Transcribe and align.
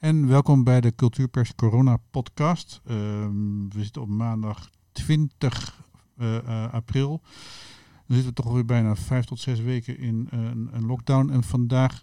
En 0.00 0.28
welkom 0.28 0.64
bij 0.64 0.80
de 0.80 0.94
Cultuurpers 0.94 1.54
Corona 1.54 1.96
podcast. 2.10 2.80
Ehm, 2.86 3.68
we 3.68 3.82
zitten 3.82 4.02
op 4.02 4.08
maandag 4.08 4.70
20 4.92 5.82
uh, 6.18 6.34
uh, 6.34 6.72
april. 6.72 7.20
Dan 8.06 8.16
zitten 8.16 8.26
we 8.26 8.42
toch 8.42 8.52
weer 8.52 8.64
bijna 8.64 8.96
vijf 8.96 9.24
tot 9.24 9.40
zes 9.40 9.60
weken 9.60 9.98
in 9.98 10.26
een, 10.30 10.68
een 10.72 10.86
lockdown. 10.86 11.30
En 11.30 11.42
vandaag 11.42 12.02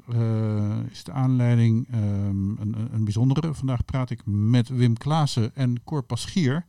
is 0.92 1.04
de 1.04 1.12
aanleiding 1.12 1.88
um, 1.94 2.57
een, 2.60 2.75
een, 2.94 3.04
bijzondere. 3.04 3.54
Vandaag 3.54 3.86
praat 3.86 4.10
ik 4.10 4.21
met 4.25 4.70
Wim 4.70 4.98
Klaassen 4.98 5.56
en 5.56 5.84
Cor 5.84 6.04
Paschier. 6.04 6.66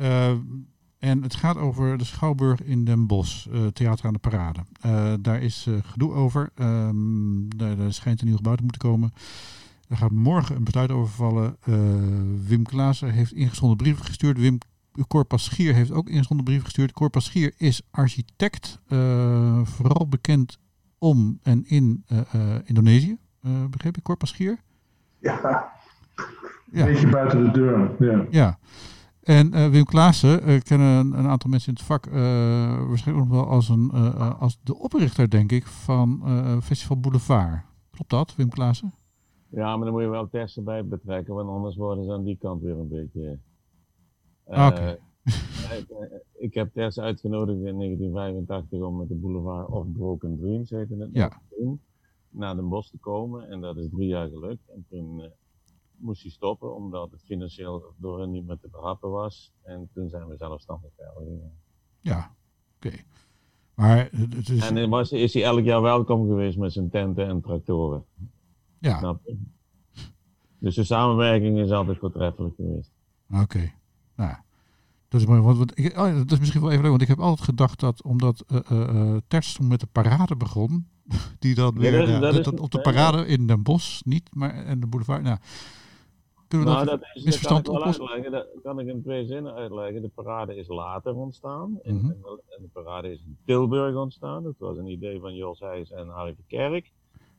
Uh, 0.00 0.30
en 0.98 1.22
het 1.22 1.34
gaat 1.34 1.56
over 1.56 1.98
de 1.98 2.04
Schouwburg 2.04 2.62
in 2.62 2.84
Den 2.84 3.06
Bosch, 3.06 3.46
Theater 3.72 4.06
aan 4.06 4.12
de 4.12 4.18
Parade. 4.18 4.60
daar 5.20 5.42
is 5.42 5.66
gedoe 5.82 6.12
over. 6.12 6.50
Um, 6.54 7.56
daar, 7.56 7.76
daar, 7.76 7.92
schijnt 7.92 8.20
een 8.20 8.26
nieuw 8.26 8.36
gebouw 8.36 8.54
te 8.54 8.62
moeten 8.62 8.80
komen. 8.80 9.12
Daar 9.88 9.98
gaat 9.98 10.10
morgen 10.10 10.56
een 10.56 10.64
besluit 10.64 10.90
over 10.90 11.14
vallen. 11.14 11.56
Wim 12.46 12.62
Klaassen 12.62 13.10
heeft 13.10 13.32
ingezonden 13.32 13.76
brieven 13.76 14.04
gestuurd. 14.04 14.38
Wim 14.38 14.58
Cor 15.08 15.24
Paschier 15.24 15.74
heeft 15.74 15.90
ook 15.90 16.08
ingezonden 16.08 16.44
brief 16.44 16.62
gestuurd. 16.62 16.92
Cor 16.92 17.10
Paschier 17.10 17.52
is 17.56 17.82
architect, 17.90 18.80
uh, 18.88 19.60
vooral 19.64 20.08
bekend 20.08 20.58
om 20.98 21.38
en 21.42 21.64
in 21.66 22.04
uh, 22.12 22.54
Indonesië. 22.64 23.16
begreep 23.70 23.96
ik, 23.96 24.02
Cor 24.02 24.16
Paschier? 24.16 24.58
Ja, 25.18 25.40
een 25.44 26.78
ja. 26.78 26.84
beetje 26.84 27.08
buiten 27.08 27.44
de 27.44 27.50
deur. 27.50 27.96
Ja. 27.98 28.26
ja. 28.30 28.58
En 29.22 29.70
Wim 29.70 29.84
Klaassen 29.84 30.62
kennen 30.62 30.88
een, 30.88 31.18
een, 31.18 31.26
aantal 31.26 31.50
mensen 31.50 31.68
in 31.68 31.74
het 31.74 31.84
vak 31.84 32.04
waarschijnlijk 32.88 33.28
nog 33.28 33.36
wel 33.38 33.48
als, 33.48 33.68
een, 33.68 33.90
als 34.38 34.58
de 34.62 34.78
oprichter, 34.78 35.30
denk 35.30 35.52
ik, 35.52 35.66
van 35.66 36.22
Festival 36.62 37.00
Boulevard. 37.00 37.60
Klopt 37.90 38.10
dat, 38.10 38.34
Wim 38.36 38.48
Klaassen? 38.48 38.94
Ja, 39.48 39.76
maar 39.76 39.84
dan 39.84 39.94
moet 39.94 40.02
je 40.02 40.08
wel 40.08 40.28
testen 40.28 40.64
bij 40.64 40.84
betrekken, 40.84 41.34
want 41.34 41.48
anders 41.48 41.76
worden 41.76 42.04
ze 42.04 42.12
aan 42.12 42.24
die 42.24 42.36
kant 42.36 42.62
weer 42.62 42.78
een 42.78 42.88
beetje... 42.88 43.38
Uh, 44.48 44.66
okay. 44.66 44.98
ik, 45.78 45.86
ik, 46.32 46.54
heb 46.54 46.72
Tess 46.72 46.98
uitgenodigd 46.98 47.58
in 47.58 47.78
1985 47.78 48.80
om 48.80 48.96
met 48.96 49.08
de 49.08 49.14
Boulevard 49.14 49.68
of 49.68 49.92
Broken 49.92 50.38
Dreams, 50.38 50.70
heette 50.70 50.96
het, 50.96 51.10
ja. 51.12 51.40
naar 52.30 52.56
Den 52.56 52.68
Bosch 52.68 52.90
te 52.90 52.98
komen. 52.98 53.48
En 53.48 53.60
dat 53.60 53.76
is 53.76 53.88
drie 53.90 54.08
jaar 54.08 54.28
gelukt. 54.28 54.68
En 54.68 54.84
toen 54.88 55.20
uh, 55.20 55.26
moest 55.96 56.22
hij 56.22 56.30
stoppen, 56.30 56.74
omdat 56.74 57.10
het 57.10 57.22
financieel 57.22 57.94
door 57.96 58.20
hen 58.20 58.30
niet 58.30 58.46
meer 58.46 58.58
te 58.58 58.68
behappen 58.68 59.10
was. 59.10 59.52
En 59.62 59.88
toen 59.92 60.08
zijn 60.08 60.26
we 60.28 60.36
zelfstandig 60.36 60.90
verder 60.96 61.22
gegaan. 61.22 61.58
Ja, 62.00 62.36
oké. 62.76 62.86
Okay. 62.86 63.04
Maar 63.74 64.08
het 64.12 64.48
is... 64.48 64.70
En 64.70 64.90
was, 64.90 65.12
is 65.12 65.34
hij 65.34 65.44
elk 65.44 65.64
jaar 65.64 65.82
welkom 65.82 66.26
geweest 66.26 66.58
met 66.58 66.72
zijn 66.72 66.90
tenten 66.90 67.26
en 67.26 67.40
tractoren. 67.40 68.04
Ja. 68.86 68.98
Snap 68.98 69.20
je? 69.24 69.36
Dus 70.58 70.74
de 70.74 70.84
samenwerking 70.84 71.58
is 71.58 71.70
altijd 71.70 71.98
voortreffelijk 71.98 72.54
geweest. 72.54 72.92
Oké. 73.30 73.42
Okay. 73.42 73.74
Nou, 74.16 74.34
dat 75.08 75.20
is 75.20 75.26
mooi. 75.26 75.40
Want, 75.40 75.58
want 75.58 75.78
ik, 75.78 75.98
oh, 75.98 76.16
dat 76.16 76.32
is 76.32 76.38
misschien 76.38 76.60
wel 76.60 76.70
even 76.70 76.82
leuk, 76.82 76.90
want 76.90 77.02
ik 77.02 77.08
heb 77.08 77.20
altijd 77.20 77.48
gedacht 77.48 77.80
dat 77.80 78.02
omdat 78.02 78.44
uh, 78.48 78.60
uh, 78.72 79.16
Terts 79.28 79.58
met 79.58 79.80
de 79.80 79.86
parade 79.92 80.36
begon, 80.36 80.88
die 81.38 81.54
dan 81.54 81.78
weer 81.78 82.08
ja, 82.08 82.20
dat, 82.20 82.34
dat 82.34 82.44
dat, 82.44 82.60
op 82.60 82.70
de 82.70 82.80
parade 82.80 83.26
in 83.26 83.46
Den 83.46 83.62
Bosch 83.62 84.04
niet, 84.04 84.34
maar 84.34 84.54
en 84.54 84.80
de 84.80 84.86
boulevard. 84.86 85.22
Nou, 85.22 85.38
kunnen 86.48 86.66
we 86.66 86.72
nou, 86.72 86.86
dat, 86.86 87.00
dat 87.00 87.08
is, 87.14 87.24
misverstand 87.24 87.64
dat 87.64 87.74
kan 87.74 87.88
ik 87.88 88.00
uitleggen. 88.00 88.30
Dat 88.32 88.62
kan 88.62 88.80
ik 88.80 88.86
in 88.86 89.02
twee 89.02 89.26
zinnen 89.26 89.54
uitleggen. 89.54 90.02
De 90.02 90.10
parade 90.14 90.56
is 90.56 90.68
later 90.68 91.14
ontstaan. 91.14 91.78
En, 91.82 91.94
mm 91.94 92.00
-hmm. 92.00 92.10
en 92.48 92.62
de 92.62 92.68
parade 92.72 93.12
is 93.12 93.22
in 93.24 93.38
Tilburg 93.44 93.96
ontstaan. 93.96 94.42
Dat 94.42 94.58
was 94.58 94.76
een 94.76 94.86
idee 94.86 95.20
van 95.20 95.34
Jos 95.34 95.60
Heijs 95.60 95.90
en 95.90 96.08
Harry 96.08 96.36
Kerk 96.46 96.92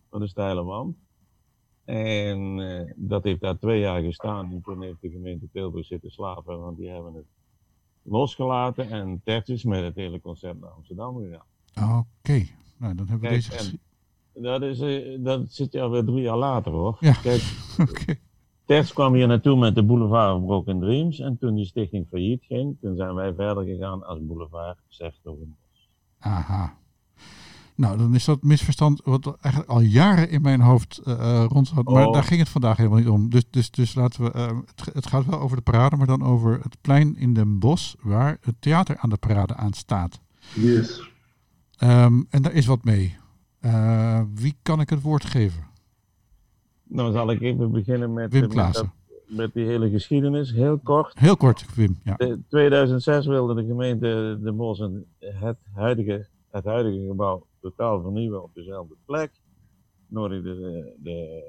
van 0.10 0.20
de 0.20 0.28
Steile 0.28 0.64
Wand. 0.64 0.96
En 1.88 2.58
uh, 2.58 2.92
dat 2.96 3.24
heeft 3.24 3.42
daar 3.42 3.58
twee 3.58 3.80
jaar 3.80 4.02
gestaan. 4.02 4.52
En 4.52 4.62
toen 4.62 4.82
heeft 4.82 5.02
de 5.02 5.10
gemeente 5.10 5.48
Tilburg 5.52 5.86
zitten 5.86 6.12
slapen, 6.12 6.60
want 6.60 6.78
die 6.78 6.90
hebben 6.90 7.14
het 7.14 7.26
losgelaten. 8.02 8.90
En 8.90 9.22
Tert 9.24 9.50
is 9.50 9.64
met 9.64 9.84
het 9.84 9.96
hele 9.96 10.22
concept 10.22 10.60
naar 10.60 10.70
Amsterdam 10.70 11.18
gegaan. 11.18 11.46
Oké, 11.98 12.08
okay. 12.22 12.50
nou 12.78 12.96
dan 12.96 13.08
hebben 13.08 13.30
we 13.30 13.38
Kijk, 13.38 13.52
deze 13.52 13.80
dat, 14.34 14.62
is, 14.62 14.80
uh, 14.80 15.24
dat 15.24 15.42
zit 15.48 15.72
ja 15.72 15.90
weer 15.90 16.04
drie 16.04 16.22
jaar 16.22 16.38
later 16.38 16.72
hoor. 16.72 16.98
Ja. 17.00 17.14
Kijk, 17.14 17.42
okay. 17.90 18.20
Terts 18.66 18.94
kwam 18.94 19.14
hier 19.14 19.28
naartoe 19.28 19.58
met 19.58 19.76
de 19.76 19.84
Boulevard 19.84 20.36
of 20.36 20.46
Broken 20.46 20.80
Dreams. 20.80 21.20
En 21.20 21.38
toen 21.38 21.56
die 21.56 21.66
stichting 21.66 22.08
failliet 22.10 22.44
ging, 22.44 22.78
toen 22.82 22.96
zijn 22.96 23.14
wij 23.14 23.34
verder 23.34 23.64
gegaan 23.64 24.06
als 24.06 24.20
Boulevard 24.22 24.78
Sector 24.88 25.38
Aha. 26.20 26.78
Nou, 27.78 27.98
dan 27.98 28.16
is 28.16 28.26
dat 28.26 28.44
misverstand 28.44 29.02
wat 29.04 29.38
eigenlijk 29.42 29.74
al 29.74 29.82
jaren 29.82 30.30
in 30.30 30.42
mijn 30.42 30.62
hoofd 30.62 31.02
uh, 31.08 31.46
rond 31.48 31.68
zat. 31.68 31.90
Maar 31.90 32.08
oh. 32.08 32.14
daar 32.14 32.24
ging 32.24 32.40
het 32.40 32.50
vandaag 32.50 32.78
helemaal 32.78 32.98
niet 32.98 33.08
om. 33.08 33.30
Dus, 33.30 33.44
dus, 33.50 33.72
dus 33.72 33.96
laten 33.96 34.24
we. 34.24 34.32
Uh, 34.36 34.48
het, 34.66 34.94
het, 34.94 35.08
gaat 35.08 35.26
wel 35.26 35.40
over 35.40 35.58
de 35.58 35.64
parade, 35.64 35.96
maar 35.96 36.08
dan 36.08 36.24
over 36.24 36.60
het 36.62 36.78
plein 36.82 37.16
in 37.16 37.34
Den 37.34 37.60
Bosch, 37.60 37.94
waar 38.02 38.38
het 38.42 38.56
theater 38.60 38.98
aan 38.98 39.10
de 39.10 39.18
parade 39.18 39.56
aan 39.56 39.74
staat. 39.74 40.20
Yes. 40.54 41.10
Um, 41.84 42.28
en 42.30 42.42
daar 42.42 42.54
is 42.54 42.66
wat 42.66 42.84
mee. 42.84 43.16
Uh, 43.62 44.22
wie 44.34 44.58
kan 44.62 44.80
ik 44.80 44.90
het 44.90 45.02
woord 45.02 45.26
geven? 45.26 45.64
Nou, 46.84 47.12
zal 47.12 47.32
ik 47.32 47.42
even 47.42 47.72
beginnen 47.72 48.14
met, 48.14 48.32
Wim 48.32 48.42
met, 48.42 48.74
dat, 48.74 48.86
met 49.28 49.54
die 49.54 49.66
hele 49.66 49.90
geschiedenis, 49.90 50.52
heel 50.52 50.80
kort. 50.84 51.20
Heel 51.20 51.38
kort, 51.38 51.66
Wim. 51.76 52.00
Ja. 52.04 52.18
In 52.18 52.46
2006 52.50 53.26
wilde 53.26 53.54
de 53.54 53.66
gemeente 53.66 54.40
Den 54.42 54.56
Bosch 54.56 54.82
het 55.20 55.58
huidige, 55.74 56.28
het 56.50 56.66
huidige 56.66 57.08
gebouw 57.08 57.46
totaal 57.62 58.02
vernieuwen 58.02 58.44
op 58.44 58.54
dezelfde 58.54 58.96
plek. 59.06 59.32
Nodigde 60.08 60.56
de, 60.56 60.96
de, 61.00 61.44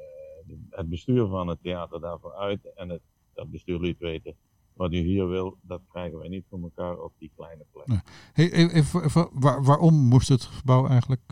de, 0.46 0.58
het 0.70 0.88
bestuur 0.88 1.26
van 1.26 1.48
het 1.48 1.62
theater 1.62 2.00
daarvoor 2.00 2.34
uit 2.34 2.72
en 2.74 2.88
het, 2.88 3.02
dat 3.34 3.50
bestuur 3.50 3.80
liet 3.80 3.98
weten. 3.98 4.34
Wat 4.72 4.92
u 4.92 4.96
hier 4.96 5.28
wil, 5.28 5.56
dat 5.60 5.80
krijgen 5.88 6.18
wij 6.18 6.28
niet 6.28 6.44
voor 6.48 6.60
elkaar 6.60 6.98
op 6.98 7.12
die 7.18 7.30
kleine 7.36 7.64
plek. 7.72 7.86
Nee. 7.86 7.98
Hey, 8.32 8.52
even, 8.52 9.04
even, 9.04 9.28
waar, 9.32 9.64
waarom 9.64 9.94
moest 9.94 10.28
het 10.28 10.42
gebouw 10.42 10.86
eigenlijk 10.86 11.22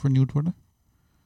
vernieuwd 0.00 0.32
worden? 0.32 0.54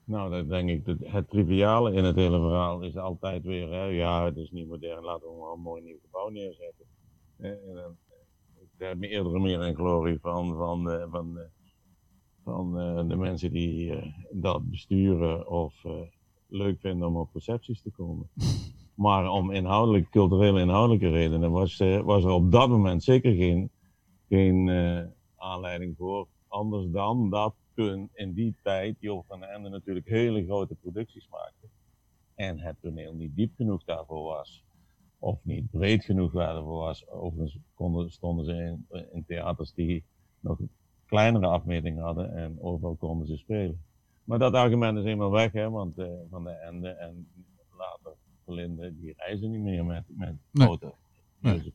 Nou, 0.04 0.30
dat 0.30 0.48
denk 0.48 0.68
ik, 0.68 0.86
het, 0.86 0.98
het 1.04 1.30
triviale 1.30 1.92
in 1.92 2.04
het 2.04 2.16
hele 2.16 2.40
verhaal 2.40 2.82
is 2.82 2.96
altijd 2.96 3.42
weer, 3.44 3.68
hè, 3.68 3.84
ja, 3.84 4.24
het 4.24 4.36
is 4.36 4.50
niet 4.50 4.68
modern, 4.68 5.04
laten 5.04 5.28
we 5.28 5.40
maar 5.40 5.52
een 5.52 5.60
mooi 5.60 5.82
nieuw 5.82 5.98
gebouw 6.02 6.28
neerzetten. 6.28 6.86
En 7.36 7.58
dan, 7.74 7.96
ik 8.60 8.68
heb 8.78 8.98
me 8.98 9.08
eerder 9.08 9.40
meer 9.40 9.66
in 9.66 9.74
glorie 9.74 10.18
van, 10.20 10.56
van, 10.56 10.84
van, 11.10 11.10
van 11.10 11.38
van 12.44 12.80
uh, 12.80 13.08
de 13.08 13.16
mensen 13.16 13.52
die 13.52 13.86
uh, 13.86 14.06
dat 14.30 14.70
besturen 14.70 15.48
of 15.48 15.84
uh, 15.84 15.92
leuk 16.46 16.80
vinden 16.80 17.08
om 17.08 17.16
op 17.16 17.34
recepties 17.34 17.82
te 17.82 17.90
komen. 17.90 18.28
Maar 18.94 19.30
om 19.30 19.50
inhoudelijk, 19.50 20.10
culturele 20.10 20.60
inhoudelijke 20.60 21.10
redenen 21.10 21.50
was, 21.50 21.78
was 22.04 22.24
er 22.24 22.30
op 22.30 22.52
dat 22.52 22.68
moment 22.68 23.02
zeker 23.04 23.34
geen, 23.34 23.70
geen 24.28 24.70
aanleiding 25.36 25.96
voor. 25.96 26.26
Anders 26.48 26.90
dan 26.90 27.30
dat 27.30 27.54
toen 27.74 28.10
in 28.14 28.32
die 28.32 28.54
tijd 28.62 28.96
Jo 29.00 29.24
van 29.28 29.44
Ende 29.44 29.68
natuurlijk 29.68 30.08
hele 30.08 30.44
grote 30.44 30.74
producties 30.74 31.28
maakte. 31.30 31.66
En 32.34 32.58
het 32.58 32.76
toneel 32.80 33.14
niet 33.14 33.36
diep 33.36 33.54
genoeg 33.56 33.84
daarvoor 33.84 34.22
was. 34.22 34.64
Of 35.18 35.38
niet 35.42 35.70
breed 35.70 36.04
genoeg 36.04 36.32
daarvoor 36.32 36.78
was. 36.78 37.08
Overigens 37.08 37.58
konden, 37.74 38.10
stonden 38.10 38.44
ze 38.44 38.52
in, 38.52 38.86
in 39.12 39.24
theaters 39.24 39.72
die 39.72 40.04
nog 40.40 40.58
kleinere 41.12 41.46
afmetingen 41.46 42.02
hadden 42.02 42.36
en 42.36 42.60
overal 42.60 42.94
konden 42.94 43.26
ze 43.26 43.36
spelen. 43.36 43.82
Maar 44.24 44.38
dat 44.38 44.54
argument 44.54 44.98
is 44.98 45.04
eenmaal 45.04 45.30
weg, 45.30 45.52
hè, 45.52 45.70
want 45.70 45.98
uh, 45.98 46.06
Van 46.30 46.44
de 46.44 46.50
Ende 46.50 46.88
en 46.88 47.26
later 47.78 48.12
Verlinde, 48.44 48.94
die 49.00 49.14
reizen 49.16 49.50
niet 49.50 49.60
meer 49.60 49.84
met, 49.84 50.04
met 50.08 50.36
nee. 50.50 50.66
grote 50.66 50.94
nee. 51.38 51.72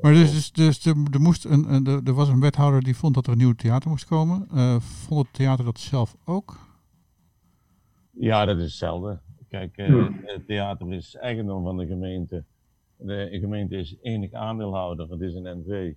Maar 0.00 0.12
dus, 0.12 0.32
dus, 0.32 0.52
dus 0.52 0.86
er, 0.86 0.96
er, 1.10 1.20
moest 1.20 1.44
een, 1.44 1.72
een, 1.74 2.04
er 2.04 2.12
was 2.12 2.28
een 2.28 2.40
wethouder 2.40 2.82
die 2.82 2.96
vond 2.96 3.14
dat 3.14 3.26
er 3.26 3.32
een 3.32 3.38
nieuw 3.38 3.52
theater 3.52 3.90
moest 3.90 4.06
komen. 4.06 4.48
Uh, 4.54 4.80
vond 4.80 5.26
het 5.26 5.34
theater 5.34 5.64
dat 5.64 5.78
zelf 5.78 6.16
ook? 6.24 6.58
Ja, 8.10 8.44
dat 8.44 8.56
is 8.56 8.62
hetzelfde. 8.62 9.20
Kijk, 9.48 9.76
uh, 9.76 10.08
het 10.22 10.46
theater 10.46 10.92
is 10.92 11.14
eigendom 11.14 11.62
van 11.62 11.76
de 11.76 11.86
gemeente. 11.86 12.44
De 12.96 13.38
gemeente 13.40 13.76
is 13.76 13.96
enig 14.02 14.32
aandeelhouder, 14.32 15.10
het 15.10 15.20
is 15.20 15.34
een 15.34 15.58
NV. 15.60 15.94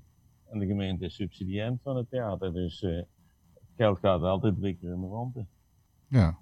En 0.51 0.59
de 0.59 0.65
gemeente 0.65 1.05
is 1.05 1.15
subsidiënt 1.15 1.81
van 1.83 1.95
het 1.95 2.09
theater. 2.09 2.53
Dus 2.53 2.81
uh, 2.81 3.01
geld 3.75 3.99
gaat 3.99 4.21
altijd 4.21 4.59
drie 4.59 4.77
keer 4.77 4.91
in 4.91 5.01
de 5.01 5.07
ronde. 5.07 5.45
Ja. 6.07 6.37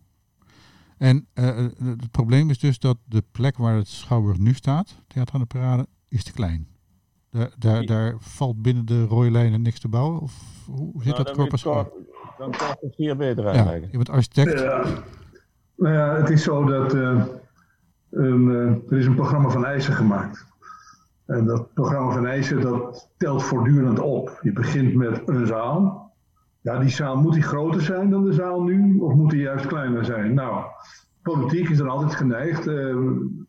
En 0.98 1.28
uh, 1.34 1.68
het 1.80 2.12
probleem 2.12 2.50
is 2.50 2.60
dus 2.60 2.80
dat 2.80 2.98
de 3.06 3.24
plek 3.32 3.58
waar 3.58 3.76
het 3.76 3.88
Schouwburg 3.88 4.38
nu 4.38 4.54
staat, 4.54 5.04
Theater 5.08 5.34
aan 5.34 5.42
de 5.42 5.46
Parade, 5.46 5.88
is 6.08 6.24
te 6.24 6.34
klein. 6.34 6.68
Daar, 7.30 7.52
daar, 7.58 7.86
daar 7.86 8.16
valt 8.20 8.62
binnen 8.62 8.86
de 8.86 9.06
rode 9.06 9.32
lijnen 9.32 9.62
niks 9.62 9.80
te 9.80 9.88
bouwen? 9.88 10.20
Of 10.20 10.66
hoe 10.66 11.04
zit 11.04 11.14
nou, 11.14 11.24
dat 11.24 11.36
corpus? 11.36 11.64
Dan 11.64 12.52
kan 12.52 12.76
het 12.82 12.96
hier 12.96 13.18
beter 13.18 13.46
uitleggen. 13.46 13.82
Ja, 13.82 13.88
je 13.92 13.98
bent 13.98 14.10
architect. 14.10 14.60
Ja. 14.60 15.04
Nou 15.76 15.94
ja, 15.94 16.16
het 16.16 16.30
is 16.30 16.44
zo 16.44 16.66
dat 16.66 16.94
uh, 16.96 17.26
een, 18.10 18.50
er 18.90 18.98
is 18.98 19.06
een 19.06 19.16
programma 19.16 19.50
van 19.50 19.66
eisen 19.66 19.94
gemaakt. 19.94 20.46
En 21.28 21.46
dat 21.46 21.74
programma 21.74 22.12
van 22.12 22.26
Eisen, 22.26 22.62
dat 22.62 23.10
telt 23.18 23.44
voortdurend 23.44 24.00
op. 24.00 24.40
Je 24.42 24.54
begint 24.54 24.96
met 24.96 25.22
een 25.26 25.48
zaal. 25.48 26.12
Ja, 26.62 26.80
die 26.80 26.90
zaal, 26.90 27.18
moet 27.18 27.34
die 27.34 27.42
groter 27.42 27.82
zijn 27.82 28.10
dan 28.10 28.26
de 28.26 28.34
zaal 28.34 28.64
nu? 28.64 29.00
Of 29.00 29.14
moet 29.14 29.32
die 29.32 29.42
juist 29.42 29.66
kleiner 29.66 30.06
zijn? 30.06 30.34
Nou, 30.34 30.64
politiek 31.22 31.70
is 31.70 31.80
er 31.80 31.88
altijd 31.88 32.16
geneigd 32.16 32.68
uh, 32.68 32.98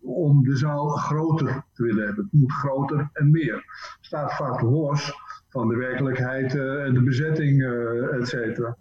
om 0.00 0.42
de 0.42 0.56
zaal 0.56 0.88
groter 0.88 1.64
te 1.72 1.82
willen 1.82 2.06
hebben. 2.06 2.24
Het 2.24 2.40
moet 2.40 2.52
groter 2.52 3.10
en 3.12 3.30
meer. 3.30 3.64
Staat 4.00 4.32
vaak 4.32 4.60
los 4.60 5.12
van 5.48 5.68
de 5.68 5.76
werkelijkheid 5.76 6.54
uh, 6.54 6.84
en 6.84 6.94
de 6.94 7.02
bezetting, 7.02 7.60
uh, 7.60 8.14
et 8.20 8.28
cetera. 8.28 8.76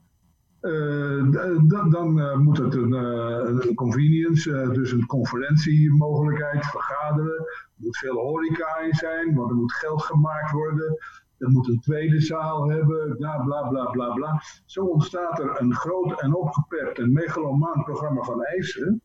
Dan 1.90 2.42
moet 2.44 2.58
het 2.58 2.76
een, 2.76 3.76
convenience, 3.76 4.70
dus 4.72 4.92
een 4.92 5.06
conferentiemogelijkheid, 5.06 6.66
vergaderen. 6.66 7.40
Er 7.40 7.74
moet 7.76 7.98
veel 7.98 8.16
horeca 8.16 8.78
in 8.78 8.94
zijn, 8.94 9.36
want 9.36 9.50
er 9.50 9.56
moet 9.56 9.74
geld 9.74 10.04
gemaakt 10.04 10.52
worden. 10.52 10.98
Er 11.38 11.50
moet 11.50 11.68
een 11.68 11.80
tweede 11.80 12.22
zaal 12.22 12.70
hebben, 12.70 13.16
bla 13.18 13.38
bla 13.38 13.68
bla 13.68 13.86
bla 13.86 14.14
bla. 14.14 14.42
Zo 14.66 14.86
ontstaat 14.86 15.40
er 15.40 15.62
een 15.62 15.74
groot 15.74 16.22
en 16.22 16.36
opgepept 16.36 17.00
en 17.00 17.12
megalomaan 17.12 17.84
programma 17.84 18.22
van 18.22 18.44
eisen. 18.44 19.02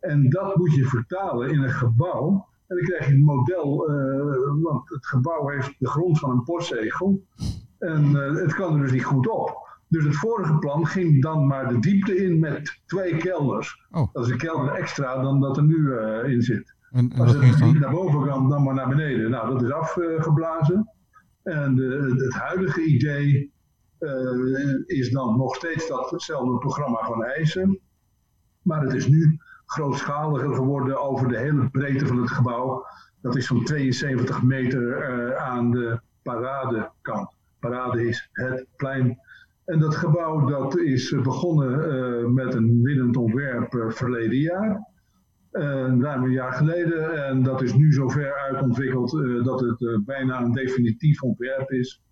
En 0.00 0.28
dat 0.28 0.56
moet 0.56 0.74
je 0.74 0.84
vertalen 0.84 1.50
in 1.50 1.62
een 1.62 1.70
gebouw. 1.70 2.46
En 2.66 2.76
dan 2.76 2.86
krijg 2.86 3.06
je 3.06 3.14
een 3.14 3.24
model, 3.24 3.76
want 4.62 4.88
het 4.88 5.06
gebouw 5.06 5.48
heeft 5.48 5.74
de 5.78 5.88
grond 5.88 6.18
van 6.18 6.30
een 6.30 6.42
postzegel. 6.42 7.22
En 7.78 8.14
het 8.14 8.54
kan 8.54 8.74
er 8.74 8.82
dus 8.82 8.92
niet 8.92 9.04
goed 9.04 9.28
op. 9.28 9.61
Dus 9.92 10.04
het 10.04 10.16
vorige 10.16 10.58
plan 10.58 10.86
ging 10.86 11.22
dan 11.22 11.46
maar 11.46 11.68
de 11.68 11.78
diepte 11.78 12.24
in 12.24 12.38
met 12.38 12.80
twee 12.86 13.16
kelders. 13.16 13.86
Oh. 13.90 14.12
Dat 14.12 14.24
is 14.26 14.30
een 14.30 14.38
kelder 14.38 14.74
extra 14.74 15.22
dan 15.22 15.40
dat 15.40 15.56
er 15.56 15.62
nu 15.62 15.76
uh, 15.76 16.28
in 16.28 16.42
zit. 16.42 16.74
En, 16.90 17.10
en 17.10 17.20
Als 17.20 17.32
het 17.32 17.60
niet 17.60 17.78
naar 17.78 17.90
boven 17.90 18.24
kan, 18.26 18.48
dan 18.48 18.62
maar 18.62 18.74
naar 18.74 18.88
beneden. 18.88 19.30
Nou, 19.30 19.52
dat 19.52 19.62
is 19.62 19.70
afgeblazen. 19.70 20.90
En 21.42 21.76
het 22.16 22.34
huidige 22.34 22.82
idee 22.82 23.52
is 24.86 25.10
dan 25.10 25.36
nog 25.36 25.54
steeds 25.54 25.88
datzelfde 25.88 26.58
programma 26.58 27.04
van 27.04 27.24
eisen. 27.24 27.80
Maar 28.62 28.82
het 28.82 28.92
is 28.92 29.06
nu 29.06 29.38
grootschaliger 29.66 30.54
geworden 30.54 31.02
over 31.02 31.28
de 31.28 31.38
hele 31.38 31.70
breedte 31.70 32.06
van 32.06 32.20
het 32.20 32.30
gebouw. 32.30 32.86
Dat 33.20 33.36
is 33.36 33.46
zo'n 33.46 33.64
72 33.64 34.42
meter 34.42 35.10
uh, 35.10 35.36
aan 35.36 35.70
de 35.70 36.00
paradekant. 36.22 37.30
Parade 37.60 38.08
is 38.08 38.28
het 38.32 38.66
plein. 38.76 39.18
En 39.64 39.78
dat 39.78 39.96
gebouw 39.96 40.46
dat 40.46 40.78
is 40.78 41.14
begonnen 41.22 41.72
uh, 41.72 42.28
met 42.28 42.54
een 42.54 42.82
winnend 42.82 43.16
ontwerp 43.16 43.74
uh, 43.74 43.90
verleden 43.90 44.38
jaar. 44.38 44.90
ruim 45.50 46.22
een 46.22 46.30
jaar 46.30 46.52
geleden. 46.52 47.26
En 47.26 47.42
dat 47.42 47.62
is 47.62 47.74
nu 47.74 47.92
zover 47.92 48.34
uitontwikkeld 48.34 49.10
dat 49.44 49.60
het 49.60 50.04
bijna 50.04 50.40
een 50.40 50.52
definitief 50.52 51.22
ontwerp 51.22 51.70
is. 51.70 52.02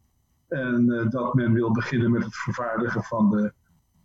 En 0.48 1.06
dat 1.10 1.34
men 1.34 1.52
wil 1.52 1.72
beginnen 1.72 2.10
met 2.10 2.24
het 2.24 2.36
vervaardigen 2.36 3.02
van 3.02 3.30
de 3.30 3.52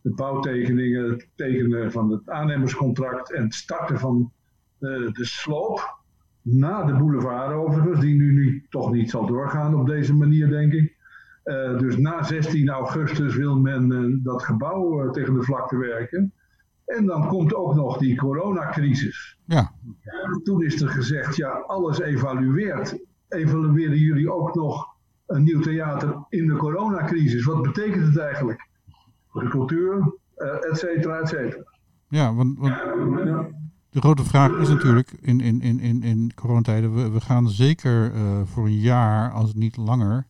de 0.06 0.13
bouwtekeningen, 0.13 1.09
het 1.09 1.30
tekenen 1.36 1.92
van 1.92 2.12
het 2.12 2.30
aannemerscontract 2.30 3.33
en 3.33 3.44
het 3.44 3.53
starten 3.53 4.00
van 4.00 4.31
de, 4.77 5.09
de 5.13 5.25
sloop. 5.25 6.03
Na 6.42 6.83
de 6.83 6.94
boulevard 6.94 7.53
overigens, 7.53 8.00
die 8.00 8.15
nu, 8.15 8.31
nu 8.31 8.65
toch 8.69 8.92
niet 8.92 9.09
zal 9.09 9.25
doorgaan 9.25 9.75
op 9.75 9.88
deze 9.88 10.15
manier, 10.15 10.50
denk 10.50 10.74
ik. 10.74 10.94
Uh, 11.45 11.80
dus 11.80 11.97
na 11.97 12.24
16 12.24 12.69
augustus 12.69 13.36
wil 13.36 13.59
men 13.59 13.92
uh, 13.92 14.24
dat 14.24 14.44
gebouw 14.44 15.03
uh, 15.03 15.12
tegen 15.12 15.33
de 15.33 15.44
vlakte 15.44 15.77
werken. 15.77 16.33
En 16.86 17.06
dan 17.06 17.27
komt 17.27 17.56
ook 17.56 17.75
nog 17.75 17.97
die 17.97 18.18
coronacrisis. 18.18 19.38
Ja. 19.45 19.71
toen 20.44 20.63
is 20.63 20.81
er 20.81 20.89
gezegd, 20.89 21.36
ja, 21.36 21.50
alles 21.50 22.00
evalueert. 22.00 22.97
Evalueren 23.27 23.97
jullie 23.97 24.33
ook 24.33 24.56
nog 24.56 24.88
een 25.25 25.44
nieuw 25.44 25.62
theater 25.62 26.25
in 26.30 26.47
de 26.47 26.56
coronacrisis? 26.56 27.45
Wat 27.45 27.62
betekent 27.62 28.06
het 28.06 28.18
eigenlijk? 28.18 28.68
de 29.31 29.47
cultuur, 29.47 30.18
et 30.71 30.77
cetera, 30.77 31.19
et 31.19 31.27
cetera. 31.27 31.63
Ja, 32.07 32.33
want, 32.33 32.57
want 32.57 32.75
de 33.89 34.00
grote 34.00 34.24
vraag 34.24 34.51
is 34.51 34.69
natuurlijk 34.69 35.12
in, 35.21 35.42
in, 35.42 35.62
in, 35.62 35.80
in, 35.80 36.03
in 36.03 36.31
coronatijden, 36.36 36.95
we, 36.95 37.09
we 37.09 37.21
gaan 37.21 37.50
zeker 37.50 38.12
voor 38.45 38.65
een 38.65 38.80
jaar, 38.80 39.31
als 39.31 39.47
het 39.47 39.57
niet 39.57 39.77
langer, 39.77 40.27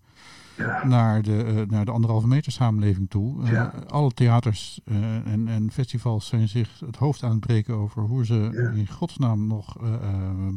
ja. 0.56 0.86
naar, 0.86 1.22
de, 1.22 1.46
uh, 1.46 1.62
naar 1.70 1.86
de 1.86 1.92
anderhalve 1.92 2.28
meter 2.28 2.52
samenleving 2.52 3.10
toe. 3.10 3.46
Ja. 3.46 3.74
alle 3.88 4.12
theaters 4.12 4.80
en, 5.26 5.48
en 5.48 5.72
festivals 5.72 6.28
zijn 6.28 6.48
zich 6.48 6.80
het 6.86 6.96
hoofd 6.96 7.24
aan 7.24 7.32
het 7.32 7.40
breken 7.40 7.76
over 7.76 8.02
hoe 8.02 8.26
ze 8.26 8.50
ja. 8.54 8.70
in 8.70 8.88
godsnaam 8.88 9.48
nog 9.48 9.78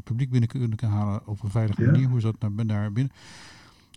publiek 0.05 0.31
binnen 0.31 0.49
kunnen 0.49 0.79
halen 0.89 1.27
op 1.27 1.43
een 1.43 1.50
veilige 1.50 1.83
manier, 1.83 2.09
hoe 2.09 2.21
ze 2.21 2.35
dat 2.39 2.50
naar, 2.55 2.67
naar 2.67 2.93
binnen. 2.93 3.12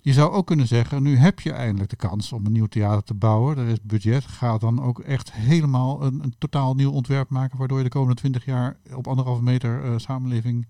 Je 0.03 0.13
zou 0.13 0.31
ook 0.31 0.47
kunnen 0.47 0.67
zeggen, 0.67 1.03
nu 1.03 1.17
heb 1.17 1.39
je 1.39 1.51
eindelijk 1.51 1.89
de 1.89 1.95
kans 1.95 2.31
om 2.31 2.45
een 2.45 2.51
nieuw 2.51 2.65
theater 2.65 3.03
te 3.03 3.13
bouwen. 3.13 3.57
Er 3.57 3.67
is 3.67 3.81
budget. 3.81 4.25
Ga 4.25 4.57
dan 4.57 4.81
ook 4.81 4.99
echt 4.99 5.33
helemaal 5.33 6.03
een, 6.03 6.23
een 6.23 6.35
totaal 6.37 6.75
nieuw 6.75 6.91
ontwerp 6.91 7.29
maken. 7.29 7.57
Waardoor 7.57 7.77
je 7.77 7.83
de 7.83 7.89
komende 7.89 8.15
twintig 8.15 8.45
jaar 8.45 8.77
op 8.93 9.07
anderhalve 9.07 9.43
meter 9.43 9.99
samenleving 9.99 10.67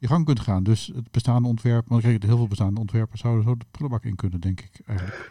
je 0.00 0.06
gang 0.06 0.24
kunt 0.24 0.40
gaan. 0.40 0.62
Dus 0.62 0.92
het 0.94 1.10
bestaande 1.10 1.48
ontwerp, 1.48 1.88
maar 1.88 2.02
heel 2.02 2.18
veel 2.20 2.48
bestaande 2.48 2.80
ontwerpers 2.80 3.20
zouden 3.20 3.44
zo 3.44 3.56
de 3.56 3.64
prullenbak 3.70 4.04
in 4.04 4.16
kunnen, 4.16 4.40
denk 4.40 4.60
ik. 4.60 4.80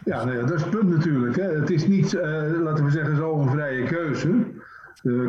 Ja, 0.04 0.24
dat 0.24 0.52
is 0.52 0.62
het 0.62 0.70
punt 0.70 0.88
natuurlijk. 0.88 1.36
Hè. 1.36 1.42
Het 1.42 1.70
is 1.70 1.86
niet, 1.86 2.12
uh, 2.12 2.22
laten 2.62 2.84
we 2.84 2.90
zeggen, 2.90 3.16
zo 3.16 3.40
een 3.40 3.50
vrije 3.50 3.84
keuze. 3.84 4.44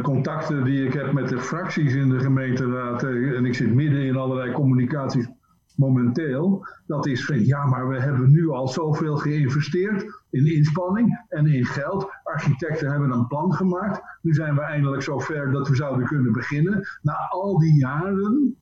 Contacten 0.01 0.63
die 0.63 0.85
ik 0.85 0.93
heb 0.93 1.11
met 1.11 1.29
de 1.29 1.39
fracties 1.39 1.93
in 1.93 2.09
de 2.09 2.19
gemeenteraad, 2.19 3.03
uh, 3.03 3.37
en 3.37 3.45
ik 3.45 3.55
zit 3.55 3.73
midden 3.73 4.01
in 4.01 4.15
allerlei 4.15 4.51
communicaties 4.51 5.27
momenteel, 5.75 6.67
dat 6.85 7.05
is 7.05 7.25
van 7.25 7.45
ja, 7.45 7.65
maar 7.65 7.87
we 7.87 7.99
hebben 7.99 8.31
nu 8.31 8.49
al 8.49 8.67
zoveel 8.67 9.17
geïnvesteerd 9.17 10.25
in 10.29 10.55
inspanning 10.55 11.25
en 11.29 11.45
in 11.45 11.65
geld. 11.65 12.09
Architecten 12.23 12.91
hebben 12.91 13.11
een 13.11 13.27
plan 13.27 13.53
gemaakt. 13.53 14.01
Nu 14.21 14.33
zijn 14.33 14.55
we 14.55 14.61
eindelijk 14.61 15.01
zover 15.01 15.51
dat 15.51 15.67
we 15.67 15.75
zouden 15.75 16.07
kunnen 16.07 16.31
beginnen. 16.31 16.87
Na 17.01 17.13
al 17.29 17.59
die 17.59 17.77
jaren. 17.77 18.55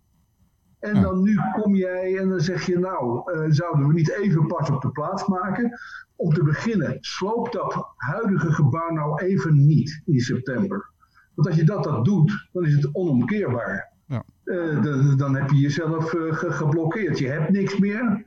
En 0.80 1.02
dan 1.02 1.22
nu 1.22 1.38
kom 1.62 1.76
jij 1.76 2.18
en 2.18 2.30
dan 2.30 2.40
zeg 2.40 2.66
je 2.66 2.80
nou, 2.80 3.32
uh, 3.34 3.46
zouden 3.50 3.88
we 3.88 3.94
niet 3.94 4.12
even 4.12 4.48
pas 4.48 4.70
op 4.70 4.82
de 4.82 4.92
plaats 4.92 5.28
maken? 5.28 5.80
Om 6.16 6.34
te 6.34 6.44
beginnen, 6.44 6.98
sloop 7.00 7.52
dat 7.52 7.86
huidige 7.96 8.52
gebouw 8.52 8.90
nou 8.90 9.24
even 9.24 9.66
niet 9.66 10.02
in 10.06 10.20
september. 10.20 10.90
Want 11.36 11.48
als 11.48 11.58
je 11.58 11.64
dat, 11.64 11.84
dat 11.84 12.06
doet, 12.06 12.48
dan 12.52 12.66
is 12.66 12.74
het 12.74 12.96
onomkeerbaar. 12.96 13.92
Ja. 14.06 14.24
Uh, 14.44 14.84
dan, 14.84 15.18
dan, 15.18 15.36
heb 15.36 15.50
je 15.50 15.58
jezelf 15.58 16.14
uh, 16.14 16.34
geblokkeerd. 16.34 17.20
Je 17.20 17.28
hebt 17.28 17.50
niks 17.50 17.80
meer. 17.80 18.24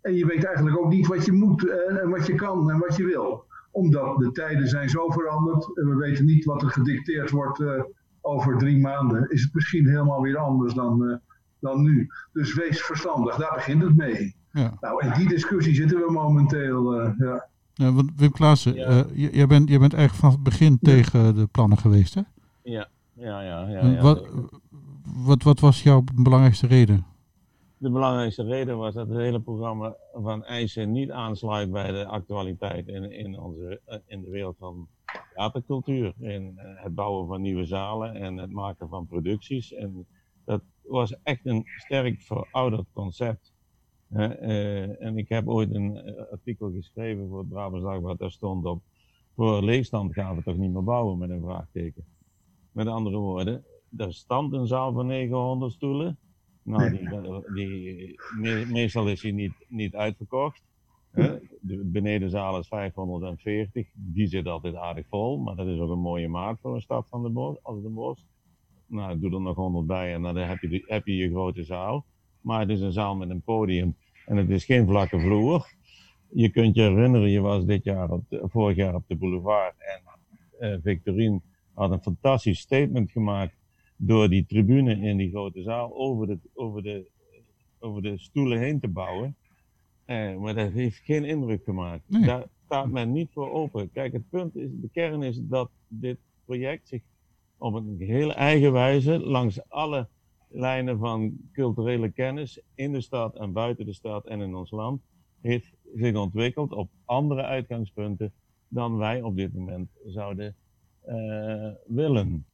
En 0.00 0.14
je 0.14 0.26
weet 0.26 0.44
eigenlijk 0.44 0.78
ook 0.78 0.90
niet 0.90 1.06
wat 1.06 1.24
je 1.24 1.32
moet 1.32 1.68
en 1.68 2.08
wat 2.08 2.26
je 2.26 2.34
kan 2.34 2.70
en 2.70 2.78
wat 2.78 2.96
je 2.96 3.04
wil. 3.04 3.44
Omdat 3.70 4.18
de 4.18 4.32
tijden 4.32 4.68
zijn 4.68 4.88
zo 4.88 5.10
veranderd. 5.10 5.76
En 5.78 5.88
we 5.88 5.94
weten 5.94 6.24
niet 6.24 6.44
wat 6.44 6.62
er 6.62 6.70
gedicteerd 6.70 7.30
wordt 7.30 7.64
over 8.20 8.58
drie 8.58 8.78
maanden. 8.78 9.30
Is 9.30 9.42
het 9.42 9.54
misschien 9.54 9.88
helemaal 9.88 10.22
weer 10.22 10.36
anders 10.36 10.74
dan, 10.74 11.20
dan 11.60 11.82
nu. 11.82 12.08
Dus 12.32 12.54
wees 12.54 12.82
verstandig. 12.82 13.36
Daar 13.36 13.54
begint 13.54 13.82
het 13.82 13.96
mee. 13.96 14.36
Ja. 14.52 14.76
Nou, 14.80 15.06
in 15.06 15.12
die 15.12 15.28
discussie 15.28 15.74
zitten 15.74 15.98
we 15.98 16.12
momenteel. 16.12 16.94
ja. 17.18 17.48
Ja, 17.78 17.92
want 17.92 18.10
Wim 18.16 18.32
Klaassen, 18.32 18.74
ja. 18.74 19.04
jij, 19.12 19.46
bent, 19.46 19.68
jij 19.68 19.78
bent 19.78 19.94
eigenlijk 19.94 20.24
van 20.24 20.30
het 20.30 20.42
begin 20.42 20.78
tegen 20.78 21.34
de 21.34 21.46
plannen 21.46 21.78
geweest, 21.78 22.14
hè? 22.14 22.20
Ja, 22.62 22.88
ja, 23.12 23.42
ja. 23.42 23.68
ja, 23.68 23.86
ja 23.86 24.02
wat, 24.02 24.28
wat, 25.24 25.42
wat 25.42 25.60
was 25.60 25.82
jouw 25.82 26.04
belangrijkste 26.14 26.66
reden? 26.66 27.06
De 27.76 27.90
belangrijkste 27.90 28.42
reden 28.42 28.78
was 28.78 28.94
dat 28.94 29.08
het 29.08 29.18
hele 29.18 29.40
programma 29.40 29.94
van 30.12 30.44
eisen 30.44 30.92
niet 30.92 31.10
aansluit 31.10 31.70
bij 31.70 31.92
de 31.92 32.06
actualiteit 32.06 32.88
in, 32.88 33.12
in, 33.12 33.38
onze, 33.38 33.80
in 34.06 34.20
de 34.20 34.30
wereld 34.30 34.56
van 34.58 34.88
theatercultuur. 35.34 36.14
In 36.18 36.52
eh, 36.56 36.82
het 36.82 36.94
bouwen 36.94 37.26
van 37.26 37.40
nieuwe 37.40 37.64
zalen 37.64 38.14
en 38.14 38.36
het 38.36 38.50
maken 38.50 38.88
van 38.88 39.06
producties. 39.06 39.72
En 39.72 40.06
dat 40.44 40.62
was 40.88 41.22
echt 41.22 41.46
een 41.46 41.64
sterk 41.76 42.20
verouderd 42.20 42.86
concept. 42.92 43.52
Uh, 44.12 45.02
en 45.02 45.18
ik 45.18 45.28
heb 45.28 45.48
ooit 45.48 45.74
een 45.74 45.96
eh, 45.96 46.30
artikel 46.30 46.70
geschreven 46.70 47.28
voor 47.28 47.38
het 47.38 47.48
Brabants 47.48 47.84
Dagblad, 47.84 48.18
daar 48.18 48.30
stond 48.30 48.64
op, 48.64 48.82
voor 49.34 49.62
leegstand 49.62 50.12
gaan 50.12 50.36
we 50.36 50.42
toch 50.42 50.56
niet 50.56 50.72
meer 50.72 50.84
bouwen 50.84 51.18
met 51.18 51.30
een 51.30 51.42
vraagteken. 51.42 52.04
Met 52.72 52.86
andere 52.86 53.16
woorden, 53.16 53.64
er 53.96 54.14
stond 54.14 54.52
een 54.52 54.66
zaal 54.66 54.92
van 54.92 55.06
900 55.06 55.72
stoelen. 55.72 56.18
Nou, 56.62 56.90
die, 56.90 57.08
die, 57.54 58.66
meestal 58.66 59.08
is 59.08 59.20
die 59.20 59.32
niet, 59.32 59.52
niet 59.68 59.94
uitverkocht. 59.94 60.62
De 61.60 61.84
benedenzaal 61.84 62.58
is 62.58 62.68
540. 62.68 63.88
Die 63.92 64.26
zit 64.26 64.46
altijd 64.46 64.74
aardig 64.74 65.06
vol, 65.08 65.38
maar 65.38 65.56
dat 65.56 65.66
is 65.66 65.78
ook 65.78 65.90
een 65.90 65.98
mooie 65.98 66.28
maat 66.28 66.60
voor 66.60 66.74
een 66.74 66.80
stad 66.80 67.08
van 67.08 67.22
de 67.22 67.28
bos, 67.28 67.56
als 67.62 67.82
de 67.82 67.88
bos. 67.88 68.26
Nou, 68.88 69.18
doe 69.18 69.32
er 69.32 69.40
nog 69.40 69.56
100 69.56 69.86
bij 69.86 70.14
en 70.14 70.22
dan 70.22 70.36
heb 70.36 70.60
je, 70.60 70.84
heb 70.86 71.06
je 71.06 71.16
je 71.16 71.30
grote 71.30 71.64
zaal. 71.64 72.04
Maar 72.40 72.60
het 72.60 72.68
is 72.68 72.80
een 72.80 72.92
zaal 72.92 73.16
met 73.16 73.30
een 73.30 73.42
podium 73.42 73.96
en 74.26 74.36
het 74.36 74.50
is 74.50 74.64
geen 74.64 74.86
vlakke 74.86 75.20
vloer. 75.20 75.72
Je 76.28 76.48
kunt 76.48 76.74
je 76.74 76.82
herinneren, 76.82 77.30
je 77.30 77.40
was 77.40 77.64
dit 77.64 77.84
jaar 77.84 78.10
op 78.10 78.24
vorig 78.28 78.76
jaar 78.76 78.94
op 78.94 79.04
de 79.06 79.16
boulevard 79.16 79.74
en 79.78 80.02
uh, 80.60 80.76
Victorine 80.82 81.40
had 81.74 81.90
een 81.90 82.02
fantastisch 82.02 82.58
statement 82.58 83.10
gemaakt 83.10 83.54
door 83.96 84.28
die 84.28 84.46
tribune 84.46 84.96
in 85.00 85.16
die 85.16 85.30
grote 85.30 85.62
zaal 85.62 85.96
over 85.96 86.26
de, 86.26 86.38
over 86.54 86.82
de, 86.82 87.06
over 87.78 88.02
de 88.02 88.18
stoelen 88.18 88.58
heen 88.58 88.80
te 88.80 88.88
bouwen. 88.88 89.36
Eh, 90.04 90.36
maar 90.36 90.54
dat 90.54 90.72
heeft 90.72 90.98
geen 90.98 91.24
indruk 91.24 91.64
gemaakt. 91.64 92.02
Daar 92.26 92.44
staat 92.64 92.90
men 92.90 93.12
niet 93.12 93.28
voor 93.32 93.52
open. 93.52 93.92
Kijk, 93.92 94.12
het 94.12 94.28
punt 94.28 94.56
is, 94.56 94.68
de 94.72 94.88
kern 94.92 95.22
is 95.22 95.38
dat 95.42 95.70
dit 95.88 96.18
project 96.44 96.88
zich 96.88 97.02
op 97.58 97.74
een 97.74 97.96
hele 97.98 98.32
eigen 98.32 98.72
wijze 98.72 99.18
langs 99.18 99.68
alle 99.68 100.08
lijnen 100.48 100.98
van 100.98 101.36
culturele 101.52 102.10
kennis 102.10 102.60
in 102.74 102.92
de 102.92 103.00
stad 103.00 103.36
en 103.36 103.52
buiten 103.52 103.86
de 103.86 103.92
stad 103.92 104.26
en 104.26 104.40
in 104.40 104.54
ons 104.54 104.70
land 104.70 105.02
heeft 105.40 105.72
zich 105.94 106.16
ontwikkeld 106.16 106.72
op 106.72 106.90
andere 107.04 107.42
uitgangspunten 107.42 108.32
dan 108.68 108.96
wij 108.96 109.22
op 109.22 109.36
dit 109.36 109.54
moment 109.54 109.88
zouden 110.06 110.54
uh, 111.08 111.70
willen. 111.86 112.46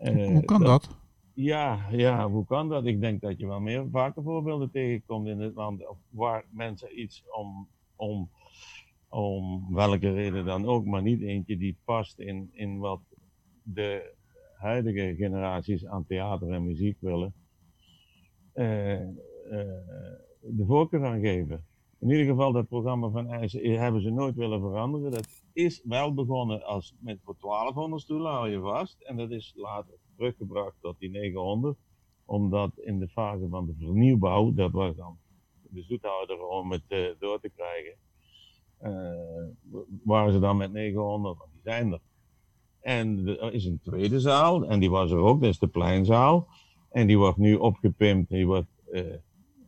Uh, 0.00 0.26
hoe 0.26 0.44
kan 0.44 0.62
dat? 0.62 0.98
Ja, 1.34 1.86
ja, 1.90 2.28
hoe 2.28 2.44
kan 2.44 2.68
dat? 2.68 2.86
Ik 2.86 3.00
denk 3.00 3.20
dat 3.20 3.38
je 3.38 3.46
wel 3.46 3.60
meer 3.60 3.88
vaker 3.90 4.22
voorbeelden 4.22 4.70
tegenkomt 4.70 5.26
in 5.26 5.40
het 5.40 5.54
land 5.54 5.84
waar 6.08 6.44
mensen 6.50 7.00
iets 7.00 7.24
om, 7.30 7.68
om, 7.96 8.30
om 9.08 9.66
welke 9.74 10.12
reden 10.12 10.44
dan 10.44 10.66
ook, 10.66 10.84
maar 10.84 11.02
niet 11.02 11.20
eentje 11.20 11.56
die 11.56 11.76
past 11.84 12.18
in, 12.18 12.50
in 12.52 12.78
wat 12.78 13.00
de 13.62 14.14
huidige 14.60 15.14
generaties 15.16 15.86
aan 15.86 16.06
theater 16.06 16.50
en 16.50 16.64
muziek 16.64 16.96
willen, 17.00 17.34
uh, 18.54 19.00
de 20.40 20.64
voorkeur 20.66 21.04
aan 21.04 21.20
geven. 21.20 21.64
In 21.98 22.10
ieder 22.10 22.26
geval, 22.26 22.52
dat 22.52 22.68
programma 22.68 23.08
van 23.08 23.28
IJs 23.28 23.52
hebben 23.52 24.00
ze 24.00 24.10
nooit 24.10 24.34
willen 24.34 24.60
veranderen. 24.60 25.10
Dat 25.10 25.28
is 25.52 25.82
wel 25.84 26.14
begonnen 26.14 26.62
als 26.62 26.94
met 26.98 27.20
voor 27.24 27.36
1200 27.40 28.02
stoelen, 28.02 28.30
hou 28.30 28.50
je 28.50 28.60
vast. 28.60 29.00
En 29.00 29.16
dat 29.16 29.30
is 29.30 29.52
later 29.56 29.94
teruggebracht 30.16 30.76
tot 30.80 30.98
die 30.98 31.10
900. 31.10 31.78
Omdat 32.24 32.78
in 32.78 32.98
de 32.98 33.08
fase 33.08 33.48
van 33.48 33.66
de 33.66 33.74
vernieuwbouw, 33.78 34.52
dat 34.52 34.70
was 34.70 34.96
dan 34.96 35.18
de 35.62 35.82
zoethouder 35.82 36.46
om 36.46 36.72
het 36.72 37.16
door 37.18 37.40
te 37.40 37.50
krijgen, 37.50 37.94
waren 40.04 40.32
ze 40.32 40.38
dan 40.38 40.56
met 40.56 40.72
900, 40.72 41.38
want 41.38 41.50
die 41.52 41.62
zijn 41.62 41.92
er. 41.92 42.00
En 42.80 43.26
er 43.26 43.52
is 43.52 43.64
een 43.64 43.80
tweede 43.82 44.20
zaal, 44.20 44.66
en 44.66 44.80
die 44.80 44.90
was 44.90 45.10
er 45.10 45.18
ook, 45.18 45.40
dat 45.40 45.50
is 45.50 45.58
de 45.58 45.66
pleinzaal. 45.66 46.48
En 46.90 47.06
die 47.06 47.18
wordt 47.18 47.38
nu 47.38 47.54
opgepimpt, 47.54 48.30
die 48.30 48.46
wordt 48.46 48.68
uh, 48.92 49.02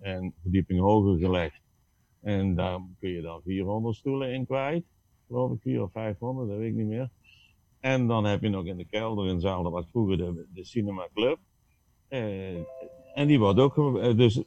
een 0.00 0.35
verdieping 0.42 0.81
hoger 0.81 1.19
gelegd. 1.19 1.61
En 2.21 2.54
daar 2.54 2.81
kun 3.00 3.11
je 3.11 3.21
dan 3.21 3.40
400 3.45 3.97
stoelen 3.97 4.33
in 4.33 4.47
kwijt. 4.47 4.85
Geloof 5.26 5.52
ik, 5.52 5.61
400 5.61 5.97
of 5.97 6.02
500, 6.02 6.49
dat 6.49 6.59
weet 6.59 6.69
ik 6.69 6.76
niet 6.76 6.87
meer. 6.87 7.11
En 7.81 8.07
dan 8.07 8.25
heb 8.25 8.42
je 8.42 8.49
nog 8.49 8.64
in 8.64 8.76
de 8.76 8.85
kelder 8.85 9.26
een 9.26 9.40
zaal, 9.40 9.62
dat 9.62 9.73
was 9.73 9.87
vroeger 9.90 10.16
de, 10.16 10.47
de 10.54 10.64
Cinema 10.64 11.09
Club. 11.14 11.38
Eh, 12.09 12.57
en 13.14 13.26
die 13.26 13.38
wordt 13.38 13.59
ook, 13.59 13.99
eh, 13.99 14.16
dus 14.16 14.42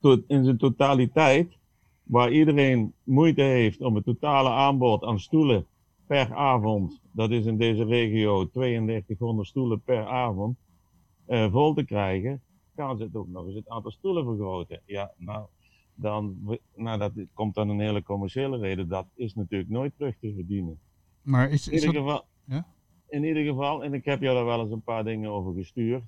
tot, 0.00 0.22
in 0.26 0.44
zijn 0.44 0.58
totaliteit, 0.58 1.58
waar 2.02 2.32
iedereen 2.32 2.94
moeite 3.02 3.42
heeft 3.42 3.80
om 3.80 3.94
het 3.94 4.04
totale 4.04 4.48
aanbod 4.48 5.04
aan 5.04 5.20
stoelen 5.20 5.66
per 6.06 6.34
avond, 6.34 7.00
dat 7.12 7.30
is 7.30 7.46
in 7.46 7.56
deze 7.56 7.84
regio 7.84 8.48
3200 8.50 9.48
stoelen 9.48 9.80
per 9.80 10.06
avond, 10.06 10.56
uh, 11.28 11.52
vol 11.52 11.74
te 11.74 11.84
krijgen, 11.84 12.42
gaan 12.76 12.96
ze 12.96 13.02
het 13.04 13.14
ook 13.16 13.28
nog 13.28 13.46
eens 13.46 13.54
het 13.54 13.68
aantal 13.68 13.90
stoelen 13.90 14.24
vergroten. 14.24 14.80
Ja, 14.84 15.12
nou, 15.16 15.46
dan 15.94 16.36
nou, 16.74 16.98
dat 16.98 17.12
komt 17.32 17.54
dan 17.54 17.68
een 17.68 17.80
hele 17.80 18.02
commerciële 18.02 18.58
reden. 18.58 18.88
Dat 18.88 19.06
is 19.14 19.34
natuurlijk 19.34 19.70
nooit 19.70 19.92
terug 19.96 20.18
te 20.20 20.32
verdienen. 20.34 20.78
Maar 21.22 21.50
is, 21.50 21.68
is 21.68 21.82
in, 21.82 21.88
ieder 21.88 21.92
dat... 21.92 22.02
geval, 22.02 22.24
ja? 22.44 22.66
in 23.08 23.24
ieder 23.24 23.44
geval, 23.44 23.84
en 23.84 23.94
ik 23.94 24.04
heb 24.04 24.20
jou 24.20 24.34
daar 24.34 24.44
wel 24.44 24.60
eens 24.60 24.70
een 24.70 24.82
paar 24.82 25.04
dingen 25.04 25.30
over 25.30 25.54
gestuurd, 25.54 26.02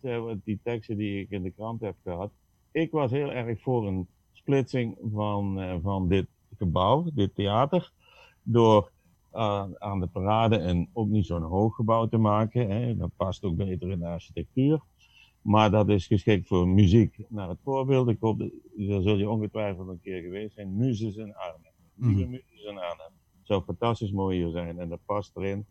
die 0.45 0.61
teksten 0.63 0.97
die 0.97 1.21
ik 1.21 1.31
in 1.31 1.43
de 1.43 1.51
krant 1.51 1.81
heb 1.81 1.97
gehad. 2.03 2.31
Ik 2.71 2.91
was 2.91 3.11
heel 3.11 3.33
erg 3.33 3.61
voor 3.61 3.87
een 3.87 4.09
splitsing 4.33 4.97
van, 5.13 5.63
uh, 5.63 5.75
van 5.83 6.09
dit 6.09 6.27
gebouw, 6.57 7.11
dit 7.15 7.35
theater, 7.35 7.93
door 8.43 8.91
uh, 9.35 9.65
aan 9.79 10.01
de 10.01 10.07
parade 10.07 10.57
en 10.57 10.89
ook 10.93 11.09
niet 11.09 11.27
zo'n 11.27 11.43
hoog 11.43 11.75
gebouw 11.75 12.07
te 12.09 12.19
maken. 12.19 12.71
Hè. 12.71 12.97
Dat 12.97 13.11
past 13.17 13.45
ook 13.45 13.57
beter 13.57 13.91
in 13.91 13.99
de 13.99 14.07
architectuur. 14.07 14.81
Maar 15.43 15.71
dat 15.71 15.89
is 15.89 16.07
geschikt 16.07 16.49
voor 16.49 16.69
muziek. 16.69 17.19
Naar 17.29 17.49
het 17.49 17.59
voorbeeld, 17.63 18.09
ik 18.09 18.17
hoop, 18.21 18.39
daar 18.39 19.03
zul 19.03 19.17
je 19.17 19.29
ongetwijfeld 19.29 19.89
een 19.89 20.01
keer 20.01 20.23
geweest 20.23 20.55
zijn, 20.55 20.77
Muzes 20.77 21.17
in 21.17 21.35
Arnhem. 21.35 21.73
Nieuwe 21.95 22.25
mm. 22.25 22.31
Muzes 22.31 22.63
in 22.63 22.79
Arnhem. 22.79 23.13
Zou 23.43 23.63
fantastisch 23.63 24.13
mooi 24.13 24.39
hier 24.39 24.51
zijn 24.51 24.79
en 24.79 24.89
dat 24.89 25.01
past 25.05 25.37
erin. 25.37 25.67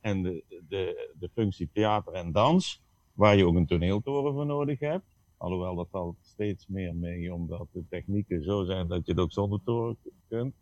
En 0.00 0.22
de, 0.22 0.44
de, 0.68 1.12
de 1.18 1.28
functie 1.28 1.68
theater 1.72 2.12
en 2.12 2.32
dans, 2.32 2.82
waar 3.12 3.36
je 3.36 3.46
ook 3.46 3.54
een 3.54 3.66
toneeltoren 3.66 4.32
voor 4.32 4.46
nodig 4.46 4.78
hebt. 4.78 5.16
Alhoewel 5.36 5.74
dat 5.74 5.88
valt 5.90 6.16
steeds 6.20 6.66
meer 6.66 6.94
mee, 6.94 7.34
omdat 7.34 7.66
de 7.72 7.84
technieken 7.88 8.42
zo 8.42 8.64
zijn 8.64 8.88
dat 8.88 9.06
je 9.06 9.12
het 9.12 9.20
ook 9.20 9.32
zonder 9.32 9.60
toren 9.64 9.96
kunt. 10.28 10.54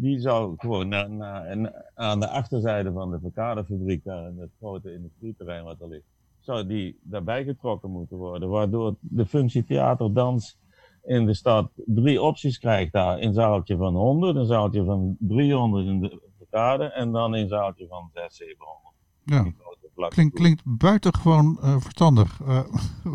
Die 0.00 0.20
zou 0.20 0.54
gewoon 0.56 0.88
na, 0.88 1.06
na, 1.06 1.72
aan 1.94 2.20
de 2.20 2.28
achterzijde 2.28 2.92
van 2.92 3.10
de 3.10 3.18
verkadefabriek, 3.20 4.04
daar 4.04 4.28
in 4.28 4.38
het 4.38 4.50
grote 4.58 4.92
industrieterrein 4.92 5.64
wat 5.64 5.80
er 5.80 5.88
ligt, 5.88 6.06
zou 6.38 6.66
die 6.66 6.98
daarbij 7.02 7.44
getrokken 7.44 7.90
moeten 7.90 8.16
worden. 8.16 8.48
Waardoor 8.48 8.94
de 9.00 9.26
functie 9.26 9.64
theaterdans 9.64 10.58
in 11.04 11.26
de 11.26 11.34
stad 11.34 11.70
drie 11.74 12.22
opties 12.22 12.58
krijgt 12.58 12.92
daar. 12.92 13.20
Een 13.20 13.34
zaaltje 13.34 13.76
van 13.76 13.94
100, 13.94 14.36
een 14.36 14.46
zaaltje 14.46 14.84
van 14.84 15.16
300 15.18 15.86
in 15.86 16.00
de 16.00 16.20
verkade 16.38 16.84
en 16.84 17.12
dan 17.12 17.34
een 17.34 17.48
zaaltje 17.48 17.86
van 17.86 18.10
600, 18.12 18.34
700. 18.34 18.94
Ja. 19.24 20.08
Klink, 20.08 20.34
klinkt 20.34 20.62
buitengewoon 20.64 21.58
uh, 21.62 21.80
verstandig. 21.80 22.40
Uh, 22.40 22.60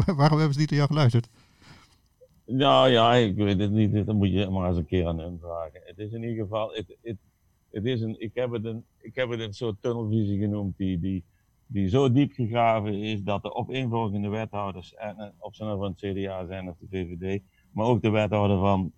waarom 0.17 0.37
hebben 0.37 0.53
ze 0.53 0.59
niet 0.59 0.69
naar 0.69 0.79
jou 0.79 0.87
geluisterd? 0.87 1.29
Nou 2.45 2.89
ja, 2.89 3.13
ik 3.13 3.35
weet 3.35 3.59
het 3.59 3.71
niet. 3.71 4.05
Dat 4.05 4.15
moet 4.15 4.31
je 4.31 4.49
maar 4.49 4.67
eens 4.67 4.77
een 4.77 4.85
keer 4.85 5.07
aan 5.07 5.19
hen 5.19 5.39
vragen. 5.41 5.81
Het 5.83 5.99
is 5.99 6.11
in 6.11 6.23
ieder 6.23 6.43
geval, 6.43 6.73
het, 6.73 6.97
het, 7.01 7.17
het 7.71 7.85
is 7.85 8.01
een, 8.01 8.15
ik, 8.19 8.31
heb 8.33 8.51
het 8.51 8.65
een, 8.65 8.85
ik 9.01 9.15
heb 9.15 9.29
het 9.29 9.39
een 9.39 9.53
soort 9.53 9.81
tunnelvisie 9.81 10.39
genoemd 10.39 10.77
die, 10.77 10.99
die, 10.99 11.23
die 11.67 11.89
zo 11.89 12.11
diep 12.11 12.31
gegraven 12.33 12.93
is 12.93 13.23
dat 13.23 13.41
de 13.41 13.53
opeenvolgende 13.53 14.29
wethouders, 14.29 14.93
en, 14.93 15.33
of 15.39 15.55
ze 15.55 15.63
nou 15.63 15.77
van 15.77 15.95
het 15.97 16.17
CDA 16.17 16.45
zijn 16.45 16.69
of 16.69 16.75
de 16.79 16.87
VVD, 16.89 17.41
maar 17.71 17.85
ook 17.85 18.01
de 18.01 18.09
wethouder 18.09 18.59
van 18.59 18.91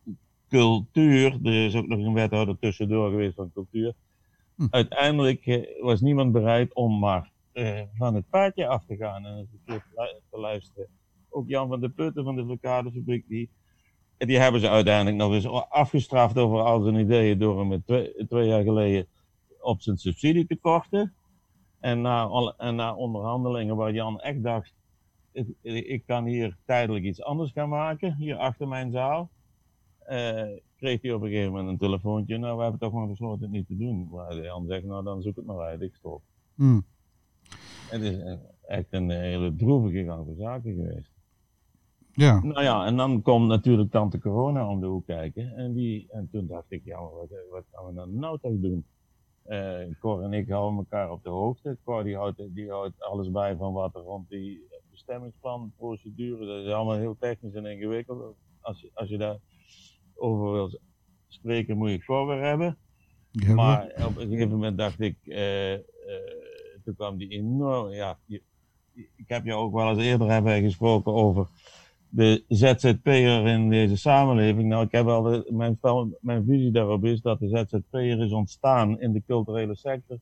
cultuur, 0.50 1.39
er 1.44 1.66
is 1.66 1.75
ook 1.75 1.88
nog 1.88 2.00
een 2.00 2.13
wethouder 2.13 2.60
tussendoor 2.60 3.10
geweest 3.10 3.36
van 3.36 3.51
cultuur. 3.54 3.94
Hm. 4.56 4.68
Uiteindelijk 4.70 5.46
eh, 5.46 5.82
was 5.82 6.01
niemand 6.01 6.32
bereid 6.32 6.74
om 6.74 7.00
maar 7.00 7.32
uh, 7.54 7.82
van 7.94 8.16
het 8.16 8.30
paardje 8.30 8.68
af 8.68 8.86
te 8.86 8.96
gaan 8.96 9.25
en 9.25 9.38
een 9.38 9.50
keer 9.66 9.86
te 10.30 10.39
luisteren. 10.39 10.88
Ook 11.38 11.48
Jan 11.48 11.67
van 11.67 11.79
de 11.79 11.89
Putten 11.89 12.24
van 12.24 12.36
de 12.36 12.46
Verkadefabriek, 12.46 13.27
die, 13.27 13.50
die 14.17 14.38
hebben 14.38 14.62
ze 14.62 14.70
uiteindelijk 14.70 15.17
nog 15.17 15.34
eens 15.34 15.48
afgestraft 15.70 16.38
over 16.38 16.60
al 16.60 16.82
zijn 16.82 16.96
ideeën 16.96 17.39
door 17.39 17.60
hem 17.60 17.84
twee, 17.84 18.25
twee 18.27 18.48
jaar 18.48 18.63
geleden 18.63 19.08
op 19.60 19.82
zijn 19.82 19.98
subsidie 19.98 20.46
te 20.46 20.56
korten. 20.56 21.13
En 21.79 22.01
na, 22.01 22.53
en 22.58 22.75
na 22.75 22.96
onderhandelingen 22.96 23.75
waar 23.75 23.94
Jan 23.94 24.20
echt 24.20 24.44
dacht, 24.44 24.74
ik, 25.32 25.48
ik, 25.62 26.03
kan 26.06 26.25
hier 26.25 26.58
tijdelijk 26.65 27.06
iets 27.06 27.22
anders 27.24 27.51
gaan 27.51 27.70
maken, 27.70 28.15
hier 28.15 28.36
achter 28.36 28.67
mijn 28.67 28.91
zaal, 28.91 29.29
uh, 30.10 30.41
kreeg 30.77 31.01
hij 31.01 31.13
op 31.13 31.22
een 31.22 31.29
gegeven 31.29 31.51
moment 31.51 31.70
een 31.70 31.77
telefoontje. 31.77 32.38
Nou, 32.38 32.56
we 32.56 32.62
hebben 32.62 32.79
toch 32.79 32.94
maar 32.94 33.08
besloten 33.08 33.41
het 33.41 33.51
niet 33.51 33.67
te 33.67 33.77
doen. 33.77 34.10
Maar 34.12 34.36
Jan 34.36 34.65
zegt, 34.67 34.84
nou 34.84 35.03
dan 35.03 35.22
zoek 35.22 35.36
het 35.36 35.46
maar 35.46 35.60
uit, 35.60 35.82
ik 35.82 35.96
stop. 35.96 36.22
Hmm. 36.56 36.86
Het 37.89 38.01
is 38.01 38.38
echt 38.67 38.88
een 38.89 39.10
hele 39.10 39.56
droevige 39.56 40.03
gang 40.03 40.25
van 40.25 40.36
zaken 40.36 40.75
geweest. 40.75 41.17
Ja. 42.18 42.40
Nou 42.44 42.64
ja, 42.64 42.86
en 42.86 42.98
dan 42.98 43.22
komt 43.22 43.48
natuurlijk 43.48 43.92
tante 43.92 44.20
corona 44.20 44.70
om 44.70 44.80
de 44.80 44.86
hoek 44.86 45.06
kijken. 45.06 45.56
En, 45.56 45.74
die, 45.74 46.08
en 46.10 46.30
toen 46.32 46.48
dacht 46.48 46.66
ik, 46.70 46.82
ja, 46.86 47.00
wat, 47.00 47.30
wat 47.52 47.64
gaan 47.72 47.86
we 47.86 47.94
dan 47.94 48.20
nou 48.20 48.40
toch 48.42 48.60
doen? 48.60 48.86
Uh, 49.48 49.96
Cor 50.00 50.24
en 50.24 50.34
ik 50.34 50.50
houden 50.50 50.78
elkaar 50.78 51.12
op 51.12 51.24
de 51.24 51.30
hoogte. 51.30 51.78
Cor 51.84 52.04
die 52.04 52.16
houdt, 52.16 52.42
die 52.56 52.70
houdt 52.70 53.02
alles 53.02 53.32
bij 53.32 53.56
van 53.56 53.74
wat 53.74 53.96
er 53.96 54.02
rond 54.02 54.30
die 54.30 54.68
bestemmingsplan, 54.92 55.72
procedure, 55.78 56.46
dat 56.46 56.66
is 56.66 56.72
allemaal 56.72 56.98
heel 56.98 57.18
technisch 57.20 57.54
en 57.54 57.66
ingewikkeld. 57.66 58.36
Als 58.62 58.82
je, 58.82 58.92
als 58.94 59.10
je 59.10 59.18
daar 59.18 59.38
over 60.16 60.52
wil 60.52 60.80
spreken, 61.28 61.78
moet 61.78 61.90
je 61.90 62.06
Cor 62.06 62.28
weer 62.28 62.42
hebben. 62.42 62.78
Ja, 63.32 63.54
maar 63.54 63.84
op 64.08 64.18
een 64.18 64.30
gegeven 64.30 64.50
moment 64.50 64.78
dacht 64.78 65.00
ik, 65.00 65.18
uh, 65.24 65.74
uh, 65.74 65.80
toen 66.84 66.96
kwam 66.96 67.18
die 67.18 67.30
enorm, 67.30 67.90
ja, 67.90 68.18
je, 68.26 68.42
ik 68.94 69.28
heb 69.28 69.46
je 69.46 69.54
ook 69.54 69.74
wel 69.74 69.90
eens 69.90 70.04
eerder 70.04 70.30
hebben 70.30 70.62
gesproken 70.62 71.14
over 71.14 71.48
de 72.10 72.44
ZZP'er 72.48 73.48
in 73.48 73.70
deze 73.70 73.98
samenleving. 73.98 74.70
Nou, 74.70 74.86
ik 74.86 74.92
heb 74.92 75.06
de, 75.06 75.48
mijn, 75.50 75.80
mijn 76.22 76.46
visie 76.46 76.72
daarop 76.72 77.06
is 77.06 77.22
dat 77.22 77.40
de 77.40 77.48
ZZP'er 77.48 78.20
is 78.20 78.32
ontstaan 78.32 79.00
in 79.00 79.14
de 79.14 79.24
culturele 79.28 79.76
sector. 79.76 80.18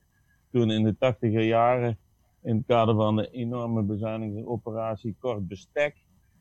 Toen 0.52 0.72
in 0.72 0.84
de 0.84 0.96
tachtiger 0.98 1.44
jaren, 1.44 1.98
in 2.42 2.56
het 2.56 2.66
kader 2.66 2.96
van 2.96 3.16
de 3.16 3.30
enorme 3.32 3.82
bezuinigingsoperatie 3.82 5.16
Kort 5.20 5.48
Bestek, 5.48 5.96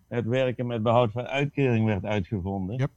het 0.08 0.26
werken 0.26 0.66
met 0.66 0.82
behoud 0.82 1.12
van 1.12 1.26
uitkering 1.26 1.86
werd 1.86 2.04
uitgevonden. 2.04 2.76
Yep. 2.76 2.90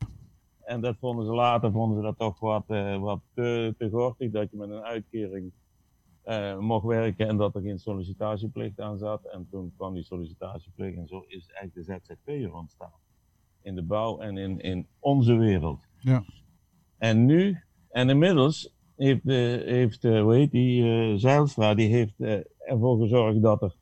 En 0.63 0.82
dat 0.82 0.96
vonden 1.00 1.25
ze 1.25 1.32
later, 1.32 1.72
vonden 1.72 1.98
ze 1.98 2.04
dat 2.04 2.18
toch 2.18 2.39
wat, 2.39 2.63
uh, 2.68 3.00
wat 3.00 3.20
te, 3.34 3.75
te 3.77 3.89
gortig, 3.89 4.32
dat 4.32 4.51
je 4.51 4.58
met 4.58 4.70
een 4.70 4.84
uitkering 4.84 5.51
uh, 6.27 6.57
mocht 6.57 6.86
werken 6.86 7.27
en 7.27 7.38
dat 7.38 7.55
er 7.55 7.62
geen 7.62 7.79
sollicitatieplicht 7.79 8.79
aan 8.79 8.98
zat. 8.98 9.25
En 9.25 9.48
toen 9.51 9.74
kwam 9.75 9.93
die 9.93 10.03
sollicitatieplicht 10.03 10.98
en 10.98 11.07
zo 11.07 11.25
is 11.27 11.48
eigenlijk 11.48 11.74
de 11.74 12.13
ZZP'er 12.15 12.53
ontstaan. 12.53 12.91
In 13.62 13.75
de 13.75 13.84
bouw 13.84 14.19
en 14.19 14.38
in, 14.38 14.60
in 14.60 14.88
onze 15.00 15.36
wereld. 15.36 15.79
Ja. 16.00 16.24
En 16.98 17.25
nu, 17.25 17.60
en 17.89 18.10
inmiddels 18.10 18.75
heeft, 18.96 19.25
uh, 19.25 19.36
heeft 19.63 20.03
uh, 20.03 20.22
hoe 20.22 20.36
heet 20.36 20.51
die, 20.51 21.17
Zeilstra, 21.17 21.74
die 21.74 21.88
heeft 21.88 22.19
ervoor 22.57 23.00
gezorgd 23.00 23.41
dat 23.41 23.62
er, 23.62 23.75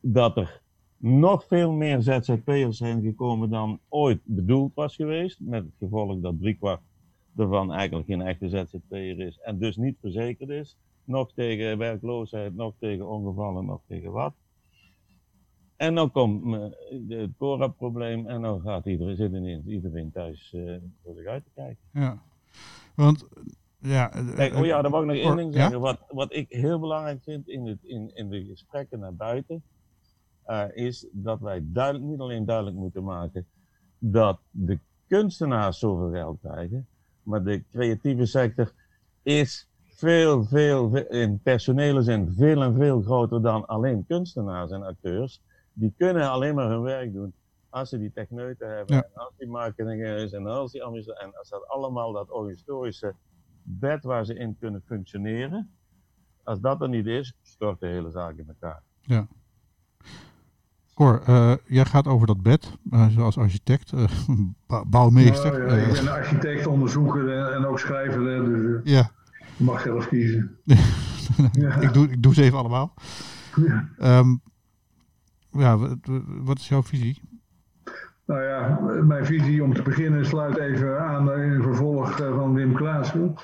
dat 0.00 0.36
er 0.36 0.62
nog 0.96 1.44
veel 1.44 1.72
meer 1.72 2.02
ZZP'ers 2.02 2.76
zijn 2.76 3.02
gekomen 3.02 3.50
dan 3.50 3.80
ooit 3.88 4.20
bedoeld 4.24 4.74
was 4.74 4.96
geweest. 4.96 5.40
Met 5.40 5.64
het 5.64 5.74
gevolg 5.78 6.20
dat 6.20 6.38
driekwart 6.38 6.80
ervan 7.36 7.72
eigenlijk 7.72 8.06
geen 8.06 8.20
echte 8.20 8.48
ZZP'er 8.48 9.20
is 9.20 9.38
en 9.38 9.58
dus 9.58 9.76
niet 9.76 9.96
verzekerd 10.00 10.48
is. 10.48 10.76
Nog 11.04 11.32
tegen 11.32 11.78
werkloosheid, 11.78 12.54
nog 12.54 12.74
tegen 12.78 13.08
ongevallen, 13.08 13.64
nog 13.64 13.80
tegen 13.86 14.12
wat. 14.12 14.34
En 15.76 15.94
dan 15.94 16.10
komt 16.10 16.72
het 17.08 17.30
Cora-probleem 17.38 18.26
en 18.26 18.42
dan 18.42 18.60
gaat 18.60 18.86
iedereen, 18.86 19.16
zit 19.16 19.32
ineens 19.32 19.66
iedereen 19.66 20.10
thuis 20.12 20.52
uh, 20.52 20.76
voor 21.02 21.14
zich 21.14 21.26
uit 21.26 21.44
te 21.44 21.50
kijken. 21.54 21.82
Ja, 21.92 22.22
want 22.94 23.28
ja... 23.78 24.06
Kijk, 24.34 24.54
oh 24.54 24.64
ja, 24.66 24.82
dan 24.82 24.90
mag 24.90 25.00
ik 25.00 25.06
nog 25.06 25.16
één 25.16 25.36
ding 25.36 25.54
zeggen. 25.54 25.80
Wat, 25.80 25.98
wat 26.08 26.32
ik 26.34 26.46
heel 26.48 26.78
belangrijk 26.78 27.22
vind 27.22 27.48
in, 27.48 27.66
het, 27.66 27.78
in, 27.82 28.10
in 28.14 28.28
de 28.28 28.44
gesprekken 28.44 28.98
naar 28.98 29.14
buiten, 29.14 29.62
uh, 30.46 30.64
is 30.74 31.06
dat 31.12 31.40
wij 31.40 31.60
duidelijk, 31.64 32.04
niet 32.04 32.20
alleen 32.20 32.44
duidelijk 32.44 32.76
moeten 32.76 33.04
maken 33.04 33.46
dat 33.98 34.40
de 34.50 34.78
kunstenaars 35.06 35.78
zoveel 35.78 36.10
geld 36.10 36.40
krijgen, 36.40 36.86
maar 37.22 37.44
de 37.44 37.62
creatieve 37.72 38.26
sector 38.26 38.72
is 39.22 39.68
veel, 39.94 40.44
veel, 40.44 40.96
in 40.96 41.40
personele 41.42 42.02
zin 42.02 42.32
veel 42.36 42.62
en 42.62 42.74
veel 42.74 43.02
groter 43.02 43.42
dan 43.42 43.66
alleen 43.66 44.04
kunstenaars 44.06 44.70
en 44.70 44.82
acteurs. 44.82 45.40
Die 45.72 45.94
kunnen 45.96 46.30
alleen 46.30 46.54
maar 46.54 46.68
hun 46.68 46.82
werk 46.82 47.12
doen 47.12 47.34
als 47.74 47.88
ze 47.88 47.98
die 47.98 48.12
techneuten 48.12 48.76
hebben, 48.76 48.96
en 48.96 49.10
als 49.14 49.32
die 49.36 49.48
marketing 49.48 50.04
is, 50.04 50.32
en 50.32 50.46
als 50.46 50.72
die 50.72 50.82
en 50.82 51.38
als 51.38 51.48
dat 51.48 51.68
allemaal 51.68 52.12
dat 52.12 52.30
organisatorische 52.30 53.14
bed 53.62 54.04
waar 54.04 54.24
ze 54.24 54.34
in 54.34 54.56
kunnen 54.60 54.82
functioneren, 54.86 55.70
als 56.42 56.60
dat 56.60 56.82
er 56.82 56.88
niet 56.88 57.06
is, 57.06 57.34
stort 57.42 57.80
de 57.80 57.86
hele 57.86 58.10
zaak 58.10 58.36
in 58.36 58.48
elkaar. 58.48 58.82
Ja. 59.00 59.26
Cor, 60.94 61.22
uh, 61.28 61.54
jij 61.66 61.84
gaat 61.84 62.06
over 62.06 62.26
dat 62.26 62.42
bed, 62.42 62.78
uh, 62.90 63.08
zoals 63.08 63.38
architect, 63.38 63.92
uh, 63.96 64.08
bouwmeester. 64.86 65.58
Nou, 65.58 65.80
ja, 65.80 65.86
ik 65.86 65.92
ben 65.92 66.12
architect, 66.12 66.66
onderzoeker 66.66 67.52
en, 67.52 67.66
ook 67.66 67.78
schrijver, 67.78 68.24
dus 68.24 68.80
ja. 68.84 69.10
Je 69.56 69.64
mag 69.64 69.80
zelf 69.80 70.08
kiezen. 70.08 70.58
ja. 71.52 71.80
ik, 71.80 71.92
doe, 71.92 72.10
ik 72.10 72.22
doe 72.22 72.34
ze 72.34 72.42
even 72.42 72.58
allemaal. 72.58 72.94
Ja. 73.56 74.18
Um, 74.18 74.40
ja, 75.50 75.78
wat 76.42 76.58
is 76.58 76.68
jouw 76.68 76.82
visie? 76.82 77.22
Nou 78.26 78.42
ja, 78.42 78.80
mijn 79.02 79.26
visie 79.26 79.62
om 79.62 79.74
te 79.74 79.82
beginnen 79.82 80.26
sluit 80.26 80.58
even 80.58 81.00
aan 81.00 81.32
in 81.32 81.62
vervolg 81.62 82.16
van 82.16 82.54
Wim 82.54 82.74
Klaassen. 82.74 83.34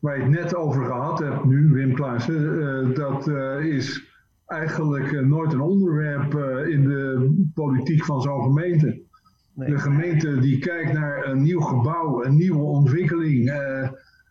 Waar 0.00 0.16
je 0.16 0.22
het 0.22 0.30
net 0.30 0.54
over 0.54 0.84
gehad 0.84 1.18
hebt 1.18 1.44
nu, 1.44 1.68
Wim 1.72 1.94
Klaassen, 1.94 2.94
dat 2.94 3.28
is 3.62 4.08
eigenlijk 4.48 5.12
eh, 5.12 5.20
nooit 5.20 5.52
een 5.52 5.60
onderwerp 5.60 6.34
eh, 6.34 6.68
in 6.68 6.84
de 6.84 7.32
politiek 7.54 8.04
van 8.04 8.22
zo'n 8.22 8.42
gemeente. 8.42 9.06
De 9.54 9.78
gemeente 9.78 10.38
die 10.38 10.58
kijkt 10.58 10.92
naar 10.92 11.26
een 11.26 11.42
nieuw 11.42 11.60
gebouw, 11.60 12.24
een 12.24 12.36
nieuwe 12.36 12.62
ontwikkeling. 12.62 13.50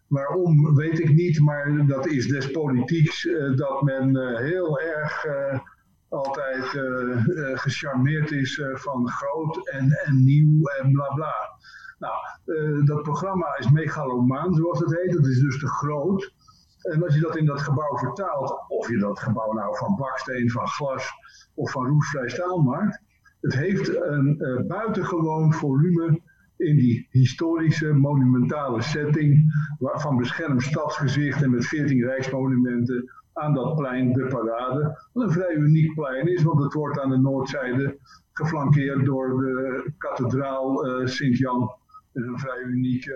Waarom 0.07 0.75
weet 0.75 0.99
ik 0.99 1.13
niet, 1.13 1.39
maar 1.39 1.85
dat 1.87 2.07
is 2.07 2.27
des 2.27 2.51
politieks 2.51 3.29
dat 3.55 3.81
men 3.81 4.37
heel 4.37 4.79
erg 4.79 5.25
altijd 6.09 6.63
gecharmeerd 7.59 8.31
is 8.31 8.61
van 8.73 9.09
groot 9.09 9.69
en, 9.69 9.91
en 9.91 10.23
nieuw 10.23 10.67
en 10.67 10.91
bla 10.91 11.07
bla. 11.13 11.33
Nou, 11.99 12.15
dat 12.85 13.01
programma 13.01 13.57
is 13.57 13.71
megalomaan, 13.71 14.53
zoals 14.53 14.79
het 14.79 14.95
heet. 14.95 15.13
Dat 15.13 15.25
is 15.25 15.39
dus 15.39 15.59
te 15.59 15.67
groot. 15.67 16.33
En 16.81 17.03
als 17.03 17.15
je 17.15 17.21
dat 17.21 17.37
in 17.37 17.45
dat 17.45 17.61
gebouw 17.61 17.97
vertaalt, 17.97 18.65
of 18.67 18.89
je 18.89 18.97
dat 18.97 19.19
gebouw 19.19 19.53
nou 19.53 19.77
van 19.77 19.95
baksteen, 19.95 20.51
van 20.51 20.67
glas 20.67 21.11
of 21.55 21.71
van 21.71 21.87
roestvrij 21.87 22.29
staal 22.29 22.61
maakt, 22.61 23.01
het 23.41 23.53
heeft 23.53 24.01
een 24.01 24.63
buitengewoon 24.67 25.53
volume 25.53 26.21
in 26.57 26.75
die 26.75 27.07
historische, 27.11 27.93
monumentale 27.93 28.81
setting 28.81 29.53
van 29.79 30.17
beschermd 30.17 30.61
stadsgezicht 30.61 31.41
en 31.41 31.51
met 31.51 31.65
14 31.65 32.03
rijksmonumenten 32.03 33.11
aan 33.33 33.53
dat 33.53 33.75
plein 33.75 34.13
de 34.13 34.27
parade. 34.27 35.07
Wat 35.13 35.23
een 35.23 35.31
vrij 35.31 35.53
uniek 35.53 35.93
plein 35.93 36.27
is, 36.27 36.43
want 36.43 36.63
het 36.63 36.73
wordt 36.73 36.99
aan 36.99 37.09
de 37.09 37.17
noordzijde 37.17 37.97
geflankeerd 38.33 39.05
door 39.05 39.37
de 39.37 39.91
kathedraal 39.97 40.87
uh, 40.87 41.07
Sint-Jan. 41.07 41.71
Een 42.13 42.39
vrij 42.39 42.61
uniek 42.61 43.05
uh, 43.05 43.15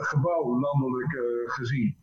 gebouw, 0.00 0.60
landelijk 0.60 1.18
gezien. 1.46 1.96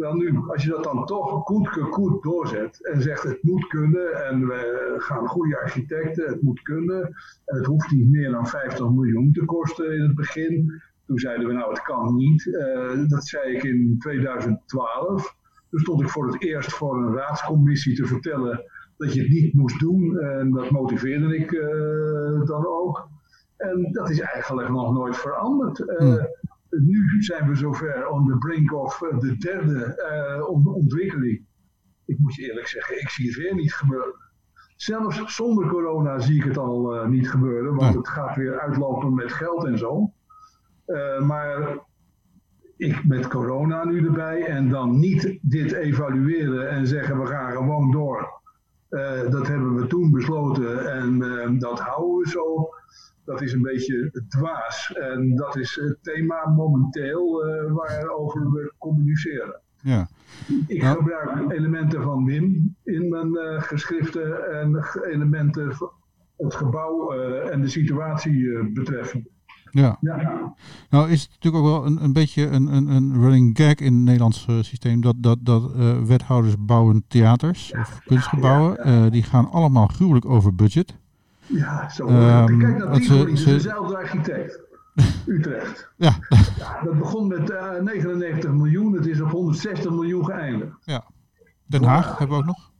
Wel 0.00 0.14
nu, 0.14 0.38
als 0.46 0.64
je 0.64 0.70
dat 0.70 0.84
dan 0.84 1.06
toch 1.06 1.30
goed, 1.30 1.68
goed 1.68 2.22
doorzet 2.22 2.86
en 2.86 3.02
zegt 3.02 3.22
het 3.22 3.42
moet 3.42 3.66
kunnen 3.66 4.26
en 4.26 4.46
we 4.46 4.94
gaan 4.98 5.26
goede 5.26 5.58
architecten, 5.58 6.28
het 6.28 6.42
moet 6.42 6.62
kunnen 6.62 7.02
en 7.44 7.56
het 7.56 7.66
hoeft 7.66 7.90
niet 7.90 8.10
meer 8.10 8.30
dan 8.30 8.46
50 8.46 8.90
miljoen 8.90 9.32
te 9.32 9.44
kosten 9.44 9.94
in 9.94 10.02
het 10.02 10.14
begin. 10.14 10.82
Toen 11.06 11.18
zeiden 11.18 11.46
we 11.46 11.52
nou 11.52 11.70
het 11.70 11.82
kan 11.82 12.14
niet. 12.14 12.46
Uh, 12.46 13.08
dat 13.08 13.26
zei 13.26 13.54
ik 13.54 13.62
in 13.62 13.96
2012. 13.98 15.36
Toen 15.70 15.80
stond 15.80 16.00
ik 16.00 16.08
voor 16.08 16.26
het 16.26 16.42
eerst 16.42 16.72
voor 16.72 16.96
een 16.96 17.14
raadscommissie 17.14 17.94
te 17.94 18.06
vertellen 18.06 18.64
dat 18.96 19.14
je 19.14 19.20
het 19.20 19.30
niet 19.30 19.54
moest 19.54 19.80
doen 19.80 20.18
en 20.18 20.50
dat 20.50 20.70
motiveerde 20.70 21.36
ik 21.36 21.50
uh, 21.50 22.44
dan 22.44 22.66
ook. 22.66 23.08
En 23.56 23.88
dat 23.92 24.10
is 24.10 24.20
eigenlijk 24.20 24.68
nog 24.68 24.92
nooit 24.92 25.16
veranderd. 25.16 25.78
Uh, 25.78 26.24
nu 26.70 27.22
zijn 27.22 27.48
we 27.48 27.54
zover 27.54 28.08
on 28.08 28.26
the 28.26 28.38
brink 28.38 28.72
of 28.72 29.02
eh, 29.02 29.18
de 29.18 29.36
derde 29.36 30.02
uh, 30.38 30.74
ontwikkeling. 30.74 31.44
Ik 32.04 32.18
moet 32.18 32.34
je 32.34 32.48
eerlijk 32.48 32.66
zeggen, 32.66 33.00
ik 33.00 33.08
zie 33.08 33.26
het 33.26 33.36
weer 33.36 33.54
niet 33.54 33.74
gebeuren. 33.74 34.14
Zelfs 34.76 35.36
zonder 35.36 35.68
corona 35.68 36.18
zie 36.18 36.36
ik 36.36 36.44
het 36.44 36.58
al 36.58 36.96
uh, 36.96 37.08
niet 37.08 37.30
gebeuren, 37.30 37.74
want 37.74 37.94
het 37.94 38.08
gaat 38.08 38.36
weer 38.36 38.60
uitlopen 38.60 39.14
met 39.14 39.32
geld 39.32 39.64
en 39.64 39.78
zo. 39.78 40.12
Maar 41.26 41.78
ik 42.76 43.04
met 43.04 43.28
corona 43.28 43.84
nu 43.84 44.06
erbij 44.06 44.44
en 44.46 44.68
dan 44.68 44.98
niet 44.98 45.38
dit 45.42 45.72
evalueren 45.72 46.70
en 46.70 46.86
zeggen 46.86 47.20
we 47.20 47.26
gaan 47.26 47.52
gewoon 47.52 47.90
door. 47.90 48.40
dat 49.30 49.46
hebben 49.46 49.74
we 49.74 49.86
toen 49.86 50.10
besloten 50.10 50.92
en 50.92 51.58
dat 51.58 51.80
houden 51.80 52.16
we 52.16 52.28
zo 52.28 52.68
dat 53.30 53.42
is 53.42 53.52
een 53.52 53.62
beetje 53.62 54.24
dwaas. 54.28 54.92
En 54.92 55.36
dat 55.36 55.56
is 55.56 55.74
het 55.74 55.98
thema 56.02 56.48
momenteel 56.48 57.46
uh, 57.46 57.72
waarover 57.72 58.50
we 58.50 58.72
communiceren. 58.78 59.60
Ja. 59.82 60.08
Ik 60.66 60.82
gebruik 60.82 61.50
elementen 61.50 62.02
van 62.02 62.24
Wim 62.24 62.76
in 62.84 63.08
mijn 63.08 63.28
uh, 63.28 63.62
geschriften 63.62 64.50
en 64.60 64.84
elementen 65.10 65.74
van 65.74 65.90
het 66.36 66.54
gebouw 66.54 67.14
uh, 67.14 67.52
en 67.52 67.60
de 67.60 67.68
situatie 67.68 68.70
betreffend. 68.72 69.28
Ja. 69.70 69.96
ja. 70.00 70.54
Nou 70.90 71.10
is 71.10 71.22
het 71.22 71.30
natuurlijk 71.30 71.64
ook 71.64 71.70
wel 71.70 71.86
een, 71.86 72.04
een 72.04 72.12
beetje 72.12 72.46
een, 72.46 72.66
een, 72.66 72.88
een 72.88 73.20
running 73.20 73.56
gag 73.56 73.74
in 73.74 73.94
het 73.94 74.02
Nederlands 74.02 74.46
systeem 74.60 75.00
dat, 75.00 75.14
dat, 75.18 75.38
dat 75.40 75.72
wethouders 76.06 76.54
bouwen 76.58 77.04
theaters 77.08 77.72
of 77.78 78.00
kunstgebouwen. 78.04 79.12
die 79.12 79.22
gaan 79.22 79.50
allemaal 79.50 79.86
gruwelijk 79.86 80.24
over 80.24 80.54
budget. 80.54 80.98
Ja, 81.50 81.88
zo. 81.88 82.06
Um, 82.06 82.58
Kijk 82.58 82.78
naar 82.78 82.92
Tivoli, 82.92 83.36
ze, 83.36 83.44
dezelfde 83.44 83.96
architect. 83.96 84.60
Utrecht. 85.26 85.90
Ja. 85.96 86.16
ja. 86.58 86.82
Dat 86.84 86.98
begon 86.98 87.28
met 87.28 87.50
uh, 87.50 87.76
eh, 87.76 87.82
99 87.82 88.50
miljoen, 88.50 88.92
het 88.92 89.06
is 89.06 89.20
op 89.20 89.30
160 89.30 89.90
miljoen 89.90 90.24
geëindigd. 90.24 90.72
Ja. 90.84 91.04
Den 91.66 91.84
Haag 91.84 92.04
ja. 92.04 92.16
hebben 92.18 92.36
we 92.36 92.42
ook 92.42 92.48
nog. 92.48 92.70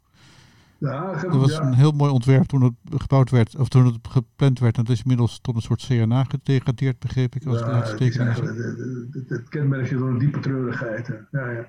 Haag 0.81 1.23
dat 1.23 1.35
was 1.35 1.59
een 1.59 1.75
heel 1.75 1.93
mooi 1.93 2.13
ontwerp 2.13 2.45
toen 2.45 2.63
het 2.63 3.03
gebouwd 3.03 3.31
werd, 3.31 3.57
of 3.57 3.69
toen 3.69 3.87
het 3.87 3.99
gepland 4.03 4.59
werd. 4.59 4.77
En 4.77 4.85
dat 4.85 4.95
is 4.95 5.03
inmiddeld 5.03 5.43
tot 5.43 5.55
een 5.55 5.63
soort 5.63 5.87
CNA 5.87 6.25
gedegradeerd, 6.25 6.99
begreep 6.99 7.35
ik. 7.35 7.47
Als 7.47 7.59
ja, 7.59 7.75
het, 7.75 7.99
het, 7.99 8.17
het, 9.11 9.29
het 9.29 9.49
kenmerkje 9.49 9.97
door 9.97 10.09
een 10.09 10.19
diepe 10.19 10.39
treurigheid. 10.39 11.13
Ja, 11.31 11.51
ja. 11.51 11.69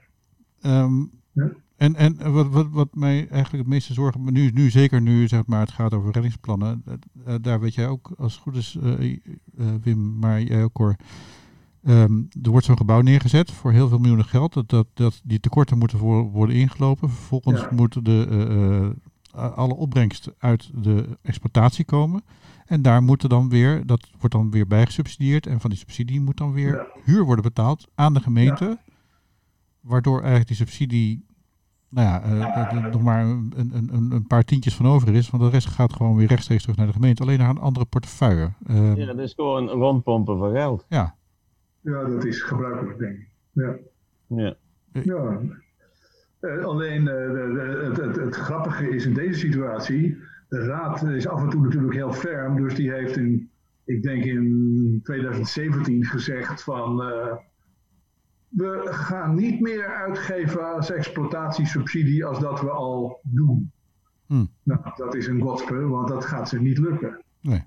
Um, 0.84 1.12
ja? 1.32 1.50
En, 1.82 1.96
en 1.96 2.32
wat, 2.32 2.48
wat, 2.48 2.68
wat 2.70 2.96
mij 2.96 3.28
eigenlijk 3.28 3.64
het 3.64 3.74
meeste 3.74 3.94
zorgen, 3.94 4.34
nu, 4.34 4.52
nu 4.54 4.70
zeker 4.70 5.02
nu 5.02 5.28
zeg 5.28 5.46
maar, 5.46 5.60
het 5.60 5.72
gaat 5.72 5.94
over 5.94 6.12
reddingsplannen, 6.12 6.84
uh, 7.28 7.36
daar 7.42 7.60
weet 7.60 7.74
jij 7.74 7.88
ook 7.88 8.14
als 8.18 8.34
het 8.34 8.42
goed 8.42 8.56
is, 8.56 8.78
uh, 8.84 9.16
Wim, 9.82 10.20
maar 10.20 10.42
jij 10.42 10.64
ook 10.64 10.78
hoor. 10.78 10.96
Um, 11.84 12.28
er 12.42 12.50
wordt 12.50 12.66
zo'n 12.66 12.78
gebouw 12.78 13.02
neergezet 13.02 13.52
voor 13.52 13.72
heel 13.72 13.88
veel 13.88 13.98
miljoenen 13.98 14.26
geld. 14.26 14.54
Dat, 14.54 14.70
dat, 14.70 14.88
dat 14.94 15.22
die 15.24 15.40
tekorten 15.40 15.78
moeten 15.78 15.98
voor, 15.98 16.24
worden 16.24 16.56
ingelopen. 16.56 17.10
Vervolgens 17.10 17.62
ja. 17.62 17.68
moeten 17.72 18.04
de, 18.04 18.96
alle 19.32 19.76
opbrengst 19.76 20.30
uit 20.38 20.70
de 20.84 21.18
exploitatie 21.22 21.86
komen. 21.86 22.24
En 22.66 22.82
daar 22.82 23.04
moeten 23.04 23.30
dan 23.30 23.50
weer, 23.50 23.86
dat 23.86 24.10
wordt 24.20 24.36
dan 24.36 24.52
weer 24.52 24.68
bijgesubsidieerd. 24.68 25.48
En 25.48 25.60
van 25.60 25.70
die 25.70 25.80
subsidie 25.80 26.22
moet 26.22 26.38
dan 26.38 26.52
weer 26.52 26.76
ja. 26.76 26.88
huur 27.04 27.24
worden 27.24 27.44
betaald 27.44 27.88
aan 27.96 28.14
de 28.14 28.22
gemeente. 28.22 28.66
Ja. 28.66 28.94
Waardoor 29.80 30.18
eigenlijk 30.18 30.48
die 30.48 30.58
subsidie 30.58 31.30
nou 31.92 32.08
ja, 32.08 32.24
uh, 32.74 32.92
nog 32.92 33.04
maar 33.04 33.24
een, 33.24 33.54
een, 33.56 34.12
een, 34.12 34.28
paar 34.28 34.44
tientjes 34.44 34.76
van 34.76 34.86
over 34.86 35.14
is. 35.14 35.30
Want 35.30 35.44
de 35.44 35.50
rest 35.50 35.68
gaat 35.68 35.94
gewoon 35.94 36.16
weer 36.16 36.28
rechtstreeks 36.28 36.62
terug 36.62 36.78
naar 36.78 36.88
de 36.88 36.94
gemeente. 36.94 37.22
Alleen 37.22 37.40
naar 37.40 37.50
een 37.50 37.58
andere 37.58 37.86
portefeuille. 37.86 38.52
Uh, 38.70 38.96
ja, 38.96 39.06
dat 39.06 39.20
is 39.20 39.34
gewoon 39.34 39.70
rondpompen 39.70 40.38
van 40.38 40.52
geld. 40.52 40.86
Ja. 40.90 41.16
Ja, 41.82 42.04
dat 42.04 42.26
is 42.26 42.42
gebruikelijk, 42.42 43.00
denk 43.00 43.18
ik. 43.18 43.30
Ja. 43.52 43.76
Ja. 44.28 44.56
ja. 44.92 45.40
Uh, 46.42 46.66
alleen 46.66 47.06
het, 47.06 47.82
het, 47.82 47.98
het, 47.98 48.16
het, 48.16 48.36
grappige 48.36 48.90
is 48.90 49.06
in 49.06 49.14
deze 49.14 49.40
situatie 49.40 50.18
de 50.52 50.66
raad 50.66 51.04
is 51.04 51.28
af 51.28 51.42
en 51.42 51.50
toe 51.50 51.62
natuurlijk 51.62 51.94
heel 51.94 52.14
ferm, 52.14 52.56
dus 52.56 52.76
die 52.76 52.92
heeft 52.92 53.18
in, 53.18 53.50
ik 53.86 54.04
denk 54.04 54.24
in 54.24 55.00
2017 55.04 56.06
gezegd 56.06 56.64
van 56.64 57.02
uh, 57.02 57.36
we 58.52 58.82
gaan 58.84 59.36
niet 59.36 59.60
meer 59.60 59.86
uitgeven 59.86 60.74
als 60.76 60.92
exploitatiesubsidie 60.92 62.26
als 62.26 62.40
dat 62.40 62.62
we 62.62 62.70
al 62.70 63.20
doen. 63.24 63.72
Hm. 64.28 64.46
Nou, 64.64 64.80
dat 64.96 65.16
is 65.16 65.28
een 65.28 65.42
gospel, 65.42 65.88
want 65.88 66.08
dat 66.08 66.26
gaat 66.26 66.50
ze 66.50 66.62
niet 66.62 66.78
lukken. 66.78 67.24
Nee. 67.42 67.64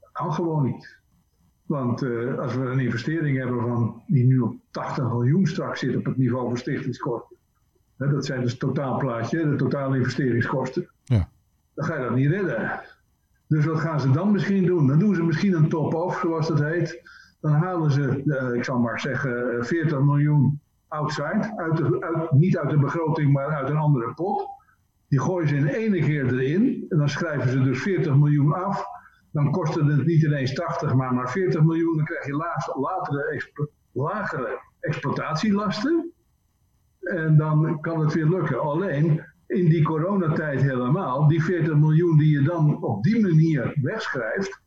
Dat 0.00 0.12
kan 0.12 0.32
gewoon 0.32 0.64
niet. 0.64 0.96
Want 1.66 2.02
uh, 2.02 2.38
als 2.38 2.54
we 2.54 2.64
een 2.64 2.78
investering 2.78 3.38
hebben 3.38 3.60
van, 3.60 4.02
die 4.06 4.24
nu 4.24 4.38
op 4.38 4.56
80 4.70 5.04
miljoen 5.04 5.46
straks 5.46 5.80
zit 5.80 5.96
op 5.96 6.04
het 6.04 6.16
niveau 6.16 6.48
van 6.48 6.56
stichtingskosten. 6.56 7.36
Hè, 7.96 8.08
dat 8.08 8.26
zijn 8.26 8.40
dus 8.40 8.50
het 8.50 8.60
totaalplaatje, 8.60 9.48
de 9.48 9.56
totale 9.56 9.96
investeringskosten. 9.96 10.90
Ja. 11.04 11.30
Dan 11.74 11.84
ga 11.84 11.96
je 11.96 12.02
dat 12.02 12.14
niet 12.14 12.30
redden. 12.30 12.80
Dus 13.46 13.64
wat 13.64 13.80
gaan 13.80 14.00
ze 14.00 14.10
dan 14.10 14.32
misschien 14.32 14.66
doen? 14.66 14.86
Dan 14.86 14.98
doen 14.98 15.14
ze 15.14 15.22
misschien 15.22 15.54
een 15.54 15.68
top-off, 15.68 16.20
zoals 16.20 16.48
dat 16.48 16.60
heet. 16.60 17.02
Dan 17.40 17.52
halen 17.52 17.90
ze, 17.90 18.22
uh, 18.24 18.54
ik 18.54 18.64
zal 18.64 18.78
maar 18.78 19.00
zeggen, 19.00 19.66
40 19.66 20.00
miljoen 20.00 20.60
outside. 20.88 21.52
Uit 21.56 21.76
de, 21.76 22.00
uit, 22.00 22.32
niet 22.32 22.58
uit 22.58 22.70
de 22.70 22.78
begroting, 22.78 23.32
maar 23.32 23.48
uit 23.48 23.68
een 23.68 23.76
andere 23.76 24.14
pot. 24.14 24.46
Die 25.08 25.20
gooien 25.20 25.48
ze 25.48 25.56
in 25.56 25.66
ene 25.66 25.98
keer 25.98 26.26
erin. 26.26 26.86
En 26.88 26.98
dan 26.98 27.08
schrijven 27.08 27.50
ze 27.50 27.62
dus 27.62 27.82
40 27.82 28.16
miljoen 28.16 28.52
af 28.52 28.86
dan 29.32 29.50
kostte 29.50 29.84
het 29.84 30.06
niet 30.06 30.22
ineens 30.22 30.54
80, 30.54 30.94
maar 30.94 31.14
maar 31.14 31.30
40 31.30 31.62
miljoen. 31.62 31.96
Dan 31.96 32.04
krijg 32.04 32.26
je 32.26 32.34
latere, 32.80 33.24
expo 33.24 33.68
lagere 33.92 34.60
exploitatielasten. 34.80 36.12
En 37.00 37.36
dan 37.36 37.80
kan 37.80 38.00
het 38.00 38.12
weer 38.12 38.28
lukken. 38.28 38.60
Alleen 38.60 39.24
in 39.46 39.68
die 39.68 39.82
coronatijd 39.82 40.62
helemaal, 40.62 41.28
die 41.28 41.42
40 41.42 41.76
miljoen 41.76 42.18
die 42.18 42.30
je 42.30 42.42
dan 42.42 42.82
op 42.82 43.02
die 43.02 43.20
manier 43.20 43.78
wegschrijft, 43.82 44.62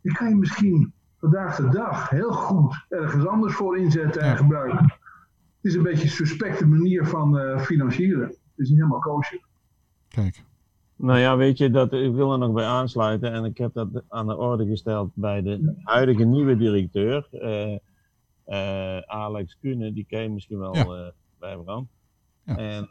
die 0.00 0.12
kan 0.12 0.28
je 0.28 0.36
misschien 0.36 0.92
vandaag 1.20 1.56
de 1.56 1.68
dag 1.68 2.10
heel 2.10 2.32
goed 2.32 2.86
ergens 2.88 3.26
anders 3.26 3.54
voor 3.54 3.78
inzetten 3.78 4.22
en 4.22 4.36
gebruiken. 4.36 4.84
Het 4.84 5.72
is 5.72 5.74
een 5.74 5.82
beetje 5.82 6.02
een 6.02 6.08
suspecte 6.08 6.66
manier 6.66 7.06
van 7.06 7.38
uh, 7.38 7.60
financieren. 7.60 8.26
Het 8.28 8.38
is 8.56 8.68
niet 8.68 8.78
helemaal 8.78 8.98
koosje. 8.98 9.40
Kijk. 10.08 10.44
Nou 10.96 11.18
ja, 11.18 11.36
weet 11.36 11.58
je, 11.58 11.70
dat, 11.70 11.92
ik 11.92 12.14
wil 12.14 12.32
er 12.32 12.38
nog 12.38 12.52
bij 12.52 12.64
aansluiten 12.64 13.32
en 13.32 13.44
ik 13.44 13.58
heb 13.58 13.72
dat 13.72 13.88
aan 14.08 14.26
de 14.26 14.36
orde 14.36 14.66
gesteld 14.66 15.10
bij 15.14 15.42
de 15.42 15.80
huidige 15.82 16.24
nieuwe 16.24 16.56
directeur, 16.56 17.28
uh, 17.32 17.76
uh, 18.46 18.98
Alex 18.98 19.58
Kuhne, 19.60 19.92
die 19.92 20.04
ken 20.08 20.22
je 20.22 20.30
misschien 20.30 20.58
wel 20.58 20.74
ja. 20.74 20.84
uh, 20.84 21.08
bij 21.38 21.56
Bram. 21.56 21.88
Ja. 22.44 22.56
En 22.56 22.88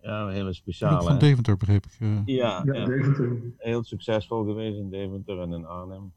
ja, 0.00 0.22
een 0.22 0.32
hele 0.32 0.52
speciale. 0.52 1.02
Van 1.02 1.18
Deventer 1.18 1.56
begreep 1.56 1.84
ik. 1.84 1.92
Ja, 2.24 2.62
ja, 2.64 2.84
Deventer. 2.84 3.40
heel 3.56 3.82
succesvol 3.82 4.44
geweest 4.44 4.78
in 4.78 4.90
Deventer 4.90 5.40
en 5.40 5.52
in 5.52 5.66
Arnhem. 5.66 6.12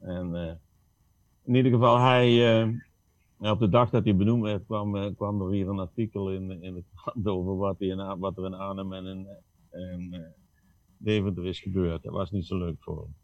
En 0.00 0.58
in 1.48 1.54
ieder 1.54 1.72
geval, 1.72 1.98
hij, 1.98 2.62
op 3.38 3.58
de 3.58 3.68
dag 3.68 3.90
dat 3.90 4.04
hij 4.04 4.16
benoemd 4.16 4.42
werd, 4.42 4.64
kwam, 4.66 5.14
kwam 5.14 5.42
er 5.42 5.50
hier 5.50 5.68
een 5.68 5.78
artikel 5.78 6.32
in, 6.32 6.62
in 6.62 6.74
de 6.74 6.84
krant 6.94 7.26
over 7.26 7.56
wat, 7.56 7.76
wat 8.18 8.38
er 8.38 8.44
in 8.44 8.54
Arnhem 8.54 8.92
en 8.92 9.06
in. 9.06 9.26
En, 9.70 10.34
Deventer 10.98 11.46
is 11.46 11.60
gebeurd. 11.60 12.02
Dat 12.02 12.12
was 12.12 12.30
niet 12.30 12.46
zo 12.46 12.58
leuk 12.58 12.76
voor 12.78 12.96
hem. 12.96 13.14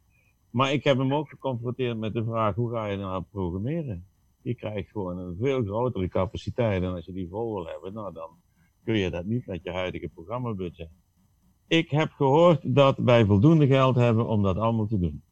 Maar 0.50 0.72
ik 0.72 0.84
heb 0.84 0.98
hem 0.98 1.14
ook 1.14 1.28
geconfronteerd 1.28 1.98
met 1.98 2.12
de 2.12 2.24
vraag: 2.24 2.54
hoe 2.54 2.70
ga 2.70 2.86
je 2.86 2.96
nou 2.96 3.24
programmeren? 3.30 4.06
Je 4.42 4.54
krijgt 4.54 4.90
gewoon 4.90 5.18
een 5.18 5.36
veel 5.40 5.64
grotere 5.64 6.08
capaciteit 6.08 6.82
en 6.82 6.94
als 6.94 7.04
je 7.04 7.12
die 7.12 7.28
vol 7.28 7.54
wil 7.54 7.66
hebben, 7.66 7.92
nou 7.92 8.12
dan 8.12 8.28
kun 8.84 8.98
je 8.98 9.10
dat 9.10 9.24
niet 9.24 9.46
met 9.46 9.62
je 9.62 9.70
huidige 9.70 10.08
programmabudget. 10.08 10.90
Ik 11.66 11.90
heb 11.90 12.10
gehoord 12.10 12.74
dat 12.74 12.98
wij 12.98 13.24
voldoende 13.24 13.66
geld 13.66 13.96
hebben 13.96 14.26
om 14.26 14.42
dat 14.42 14.56
allemaal 14.56 14.86
te 14.86 14.98
doen. 14.98 15.22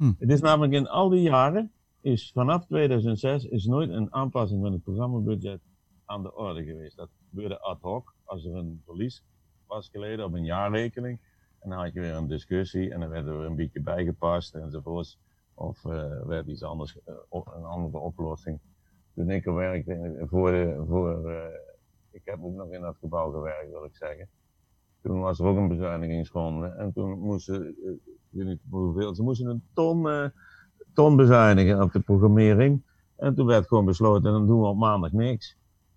Hm. 0.00 0.12
Het 0.18 0.30
is 0.30 0.40
namelijk 0.40 0.72
in 0.72 0.88
al 0.88 1.08
die 1.08 1.22
jaren, 1.22 1.72
is 2.00 2.32
vanaf 2.32 2.66
2006, 2.66 3.44
is 3.44 3.64
nooit 3.66 3.90
een 3.90 4.14
aanpassing 4.14 4.62
van 4.62 4.72
het 4.72 4.82
programmabudget 4.82 5.60
aan 6.04 6.22
de 6.22 6.34
orde 6.34 6.64
geweest. 6.64 6.96
Dat 6.96 7.08
gebeurde 7.28 7.60
ad 7.60 7.80
hoc, 7.80 8.14
als 8.24 8.44
er 8.44 8.54
een 8.54 8.82
verlies 8.84 9.24
was 9.66 9.88
geleden 9.88 10.24
op 10.24 10.32
een 10.32 10.44
jaarrekening. 10.44 11.18
En 11.58 11.70
dan 11.70 11.78
had 11.78 11.92
je 11.92 12.00
weer 12.00 12.14
een 12.14 12.26
discussie 12.26 12.92
en 12.92 13.00
dan 13.00 13.08
werd 13.08 13.26
er 13.26 13.34
een 13.34 13.56
beetje 13.56 13.80
bijgepast 13.80 14.54
enzovoorts. 14.54 15.18
Of 15.54 15.84
uh, 15.84 16.22
werd 16.22 16.46
iets 16.46 16.62
anders, 16.62 16.96
uh, 17.08 17.14
een 17.30 17.64
andere 17.64 17.98
oplossing. 17.98 18.58
Toen 19.14 19.30
ik 19.30 19.46
er 19.46 19.54
werkte 19.54 20.24
voor, 20.28 20.50
de, 20.50 20.84
voor 20.88 21.32
ik 22.10 22.22
heb 22.24 22.38
ook 22.42 22.54
nog 22.54 22.70
in 22.70 22.80
dat 22.80 22.96
gebouw 22.96 23.30
gewerkt 23.30 23.70
wil 23.70 23.84
ik 23.84 23.96
zeggen. 23.96 24.28
Toen 25.02 25.20
was 25.20 25.38
er 25.38 25.46
ook 25.46 25.56
een 25.56 25.68
bezuinigingsronde 25.68 26.66
en 26.66 26.92
toen 26.92 27.18
moesten, 27.18 27.76
weet 28.30 28.46
niet 28.46 28.60
hoeveel, 28.70 29.14
ze 29.14 29.22
moesten 29.22 29.46
een 29.46 29.62
ton, 29.74 30.30
ton 30.94 31.16
bezuinigen 31.16 31.82
op 31.82 31.92
de 31.92 32.00
programmering. 32.00 32.82
En 33.16 33.34
toen 33.34 33.46
werd 33.46 33.66
gewoon 33.66 33.84
besloten, 33.84 34.32
dan 34.32 34.46
doen 34.46 34.60
we 34.60 34.66
op 34.66 34.76
maandag 34.76 35.12
niks. 35.12 35.56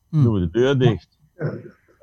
Dan 0.10 0.20
Hm. 0.20 0.26
doen 0.26 0.34
we 0.34 0.40
de 0.40 0.50
deur 0.50 0.78
dicht. 0.78 1.20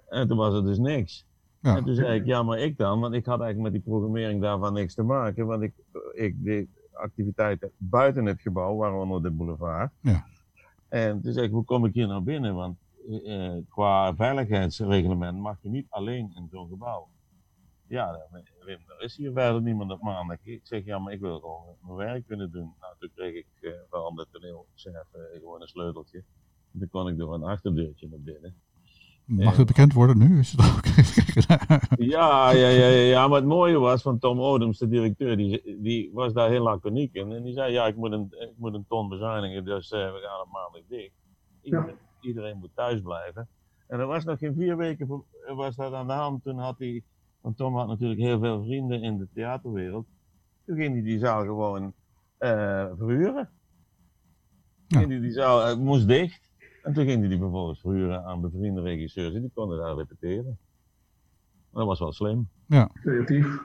En 0.08 0.28
toen 0.28 0.36
was 0.36 0.54
er 0.54 0.64
dus 0.64 0.78
niks. 0.78 1.26
Ja. 1.60 1.76
En 1.76 1.84
toen 1.84 1.94
zei 1.94 2.20
ik, 2.20 2.26
ja, 2.26 2.42
maar 2.42 2.58
ik 2.58 2.76
dan, 2.76 3.00
want 3.00 3.14
ik 3.14 3.26
had 3.26 3.40
eigenlijk 3.40 3.72
met 3.72 3.82
die 3.82 3.92
programmering 3.92 4.40
daarvan 4.40 4.72
niks 4.72 4.94
te 4.94 5.02
maken, 5.02 5.46
want 5.46 5.62
ik, 5.62 5.72
ik 6.12 6.44
deed 6.44 6.68
activiteiten 6.92 7.70
buiten 7.76 8.24
het 8.26 8.40
gebouw, 8.40 8.76
waaronder 8.76 9.22
de 9.22 9.30
boulevard. 9.30 9.90
Ja. 10.00 10.26
En 10.88 11.20
toen 11.20 11.32
zei 11.32 11.46
ik, 11.46 11.52
hoe 11.52 11.64
kom 11.64 11.84
ik 11.84 11.94
hier 11.94 12.06
nou 12.06 12.22
binnen? 12.22 12.54
Want 12.54 12.76
eh, 13.24 13.52
qua 13.68 14.14
veiligheidsreglement 14.14 15.38
mag 15.38 15.56
je 15.62 15.68
niet 15.68 15.86
alleen 15.88 16.32
in 16.36 16.48
zo'n 16.50 16.68
gebouw. 16.68 17.08
Ja, 17.90 18.26
Wim, 18.64 18.78
er 18.86 19.02
is 19.04 19.16
hier 19.16 19.32
verder 19.32 19.62
niemand 19.62 19.90
op 19.90 20.02
maandag. 20.02 20.36
Ik 20.42 20.60
zeg, 20.62 20.84
ja, 20.84 20.98
maar 20.98 21.12
ik 21.12 21.20
wil 21.20 21.38
gewoon 21.38 21.76
mijn 21.80 21.96
werk 21.96 22.26
kunnen 22.26 22.50
doen. 22.50 22.72
Nou, 22.80 22.94
toen 22.98 23.10
kreeg 23.14 23.34
ik 23.34 23.46
eh, 23.60 23.70
van 23.90 24.16
de 24.16 24.26
toneelchef 24.30 25.06
eh, 25.12 25.20
gewoon 25.32 25.60
een 25.60 25.68
sleuteltje. 25.68 26.24
En 26.72 26.78
toen 26.78 26.88
kon 26.88 27.08
ik 27.08 27.18
door 27.18 27.34
een 27.34 27.42
achterdeurtje 27.42 28.08
naar 28.08 28.20
binnen. 28.20 28.54
Mag 29.24 29.56
het 29.56 29.66
bekend 29.66 29.92
worden 29.92 30.18
nu? 30.18 30.38
Is 30.38 30.52
het 30.52 30.60
ook 30.60 30.84
Ja, 32.10 32.50
ja, 32.50 32.68
ja, 32.68 32.88
ja, 32.88 33.02
ja, 33.02 33.28
maar 33.28 33.38
het 33.38 33.48
mooie 33.48 33.78
was 33.78 34.02
van 34.02 34.18
Tom 34.18 34.40
Odems, 34.40 34.78
de 34.78 34.88
directeur, 34.88 35.36
die, 35.36 35.80
die 35.82 36.10
was 36.12 36.32
daar 36.32 36.50
heel 36.50 36.62
laconiek 36.62 37.14
in. 37.14 37.32
En 37.32 37.42
die 37.42 37.54
zei, 37.54 37.72
ja, 37.72 37.86
ik 37.86 37.96
moet 37.96 38.12
een, 38.12 38.26
ik 38.30 38.54
moet 38.56 38.74
een 38.74 38.86
ton 38.88 39.08
bezuinigen, 39.08 39.64
dus 39.64 39.92
uh, 39.92 40.12
we 40.12 40.18
gaan 40.22 40.40
op 40.40 40.52
maandag 40.52 40.82
dicht. 40.88 41.14
Iedereen, 41.62 41.86
ja. 41.86 42.28
iedereen, 42.28 42.58
moet 42.58 42.74
thuis 42.74 43.00
blijven. 43.00 43.48
En 43.86 44.00
er 44.00 44.06
was 44.06 44.24
nog 44.24 44.38
geen 44.38 44.54
vier 44.54 44.76
weken 44.76 45.24
was 45.54 45.76
dat 45.76 45.92
aan 45.92 46.06
de 46.06 46.12
hand. 46.12 46.42
Toen 46.42 46.58
had 46.58 46.78
hij, 46.78 47.02
want 47.40 47.56
Tom 47.56 47.76
had 47.76 47.88
natuurlijk 47.88 48.20
heel 48.20 48.38
veel 48.38 48.62
vrienden 48.62 49.02
in 49.02 49.18
de 49.18 49.28
theaterwereld. 49.34 50.06
Toen 50.66 50.76
ging 50.76 50.92
hij 50.92 51.02
die 51.02 51.18
zaal 51.18 51.44
gewoon 51.44 51.82
uh, 51.82 51.90
verhuren. 52.96 53.50
Ja. 54.86 54.98
Ging 54.98 55.10
hij 55.10 55.20
die 55.20 55.32
zaal, 55.32 55.70
uh, 55.70 55.76
moest 55.76 56.08
dicht. 56.08 56.50
En 56.82 56.92
toen 56.92 57.04
ging 57.04 57.20
hij 57.20 57.28
die 57.28 57.38
vervolgens 57.38 57.80
verhuren 57.80 58.24
aan 58.24 58.40
bevriende 58.40 58.80
regisseurs 58.80 59.34
en 59.34 59.40
die 59.40 59.50
konden 59.54 59.78
daar 59.78 59.96
repeteren. 59.96 60.58
Dat 61.72 61.86
was 61.86 61.98
wel 61.98 62.12
slim. 62.12 62.48
Ja. 62.66 62.90
Creatief. 62.94 63.62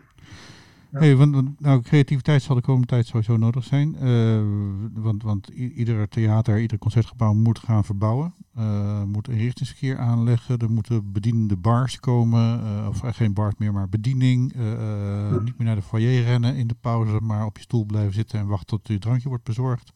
Ja. 0.95 1.01
Hey, 1.01 1.15
want, 1.15 1.59
nou, 1.59 1.81
creativiteit 1.81 2.41
zal 2.41 2.55
de 2.55 2.61
komende 2.61 2.87
tijd 2.87 3.07
sowieso 3.07 3.37
nodig 3.37 3.63
zijn. 3.63 3.95
Uh, 4.03 5.01
want, 5.03 5.23
want 5.23 5.47
ieder 5.47 6.09
theater, 6.09 6.61
ieder 6.61 6.77
concertgebouw 6.77 7.33
moet 7.33 7.59
gaan 7.59 7.83
verbouwen. 7.83 8.33
Uh, 8.57 9.03
moet 9.03 9.29
inrichtingsverkeer 9.29 9.97
aanleggen. 9.97 10.57
Er 10.57 10.71
moeten 10.71 11.11
bedienende 11.11 11.57
bars 11.57 11.99
komen. 11.99 12.63
Uh, 12.63 12.87
of 12.87 13.01
geen 13.05 13.33
bars 13.33 13.53
meer, 13.57 13.73
maar 13.73 13.89
bediening. 13.89 14.53
Ja. 14.57 15.39
Niet 15.39 15.57
meer 15.57 15.67
naar 15.67 15.75
de 15.75 15.81
foyer 15.81 16.23
rennen 16.23 16.55
in 16.55 16.67
de 16.67 16.75
pauze, 16.81 17.19
maar 17.21 17.45
op 17.45 17.57
je 17.57 17.63
stoel 17.63 17.85
blijven 17.85 18.13
zitten 18.13 18.39
en 18.39 18.47
wachten 18.47 18.67
tot 18.67 18.87
je 18.87 18.99
drankje 18.99 19.29
wordt 19.29 19.43
bezorgd. 19.43 19.91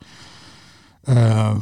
We, 1.02 1.56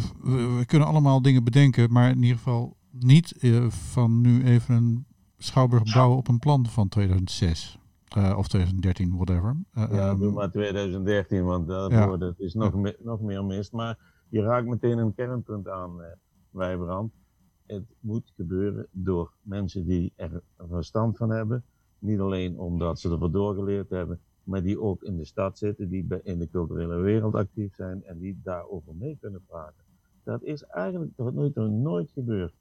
we, 0.57 0.63
kunnen 0.65 0.87
allemaal 0.87 1.21
dingen 1.21 1.43
bedenken, 1.43 1.91
maar 1.91 2.09
in 2.09 2.21
ieder 2.21 2.37
geval 2.37 2.77
niet 2.91 3.33
van 3.69 4.21
nu 4.21 4.43
even 4.43 4.75
een 4.75 5.05
schouwburg 5.37 5.93
bouwen 5.93 6.17
op 6.17 6.27
een 6.27 6.39
plan 6.39 6.65
van 6.69 6.87
2006. 6.87 7.77
Uh, 8.17 8.37
of 8.37 8.47
2013, 8.47 9.15
whatever. 9.15 9.55
ja, 9.73 10.15
doe 10.15 10.31
maar 10.31 10.51
2013, 10.51 11.43
want 11.43 11.67
daarvoor 11.67 12.19
ja. 12.19 12.33
is 12.37 12.53
nog, 12.53 12.73
me, 12.73 12.97
nog 12.99 13.21
meer 13.21 13.45
mist. 13.45 13.71
Maar 13.71 13.97
je 14.29 14.41
raakt 14.41 14.67
meteen 14.67 14.97
een 14.97 15.13
kernpunt 15.13 15.67
aan, 15.67 16.01
Wijbrand. 16.49 17.13
Het 17.65 17.85
moet 17.99 18.33
gebeuren 18.35 18.87
door 18.91 19.31
mensen 19.41 19.85
die 19.85 20.13
er 20.15 20.41
verstand 20.69 21.17
van 21.17 21.29
hebben. 21.29 21.63
Niet 21.99 22.19
alleen 22.19 22.59
omdat 22.59 22.99
ze 22.99 23.11
ervoor 23.11 23.31
doorgeleerd 23.31 23.89
hebben, 23.89 24.19
maar 24.43 24.63
die 24.63 24.81
ook 24.81 25.03
in 25.03 25.17
de 25.17 25.25
stad 25.25 25.57
zitten, 25.57 25.89
die 25.89 26.07
in 26.23 26.39
de 26.39 26.49
culturele 26.49 26.95
wereld 26.95 27.35
actief 27.35 27.75
zijn 27.75 28.03
en 28.03 28.19
die 28.19 28.39
daarover 28.43 28.95
mee 28.95 29.17
kunnen 29.21 29.45
praten. 29.47 29.83
Dat 30.23 30.43
is 30.43 30.63
eigenlijk 30.63 31.11
tot 31.15 31.35
nu 31.35 31.51
toe 31.51 31.67
nooit 31.67 32.11
gebeurd. 32.11 32.53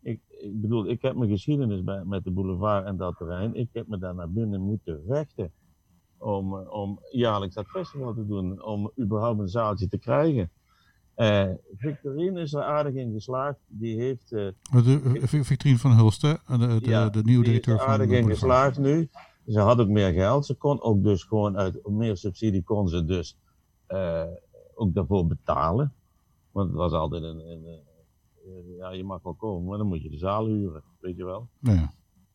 Ik, 0.00 0.20
ik 0.28 0.60
bedoel, 0.60 0.88
ik 0.88 1.02
heb 1.02 1.16
mijn 1.16 1.30
geschiedenis 1.30 1.84
bij, 1.84 2.04
met 2.04 2.24
de 2.24 2.30
boulevard 2.30 2.86
en 2.86 2.96
dat 2.96 3.16
terrein. 3.16 3.54
Ik 3.54 3.68
heb 3.72 3.88
me 3.88 3.98
daar 3.98 4.14
naar 4.14 4.30
binnen 4.30 4.60
moeten 4.60 5.02
vechten 5.06 5.52
om, 6.18 6.54
om 6.54 7.00
jaarlijks 7.10 7.54
dat 7.54 7.66
festival 7.66 8.14
te 8.14 8.26
doen, 8.26 8.62
om 8.62 8.92
überhaupt 9.00 9.40
een 9.40 9.48
zaaltje 9.48 9.88
te 9.88 9.98
krijgen. 9.98 10.50
Uh, 11.16 11.48
Victorine 11.76 12.40
is 12.40 12.54
er 12.54 12.62
aardig 12.62 12.94
in 12.94 13.12
geslaagd. 13.12 13.58
Die 13.66 14.00
heeft. 14.00 14.32
Uh, 14.32 14.48
de, 14.84 15.20
Victorine 15.44 15.78
van 15.78 15.92
Hulst, 15.92 16.22
hè? 16.22 16.32
De, 16.46 16.58
de, 16.58 16.80
ja, 16.82 17.08
de 17.08 17.22
nieuwe 17.22 17.44
directeur 17.44 17.74
er 17.74 17.80
van 17.80 17.88
aardig 17.88 18.10
in 18.10 18.26
geslaagd 18.26 18.78
nu. 18.78 19.08
ze 19.46 19.60
had 19.60 19.80
ook 19.80 19.88
meer 19.88 20.12
geld. 20.12 20.46
Ze 20.46 20.54
kon 20.54 20.82
ook 20.82 21.02
dus 21.02 21.22
gewoon 21.22 21.56
uit 21.56 21.88
meer 21.88 22.16
subsidie 22.16 22.62
kon 22.62 22.88
ze 22.88 23.04
dus 23.04 23.38
uh, 23.88 24.22
ook 24.74 24.94
daarvoor 24.94 25.26
betalen. 25.26 25.92
Want 26.52 26.68
het 26.68 26.76
was 26.76 26.92
altijd 26.92 27.22
een, 27.22 27.50
een, 27.50 27.80
ja, 28.78 28.90
je 28.90 29.04
mag 29.04 29.22
wel 29.22 29.34
komen, 29.34 29.68
maar 29.68 29.78
dan 29.78 29.86
moet 29.86 30.02
je 30.02 30.10
de 30.10 30.18
zaal 30.18 30.46
huren, 30.46 30.82
weet 31.00 31.16
je 31.16 31.24
wel. 31.24 31.48
Ja. 31.58 31.92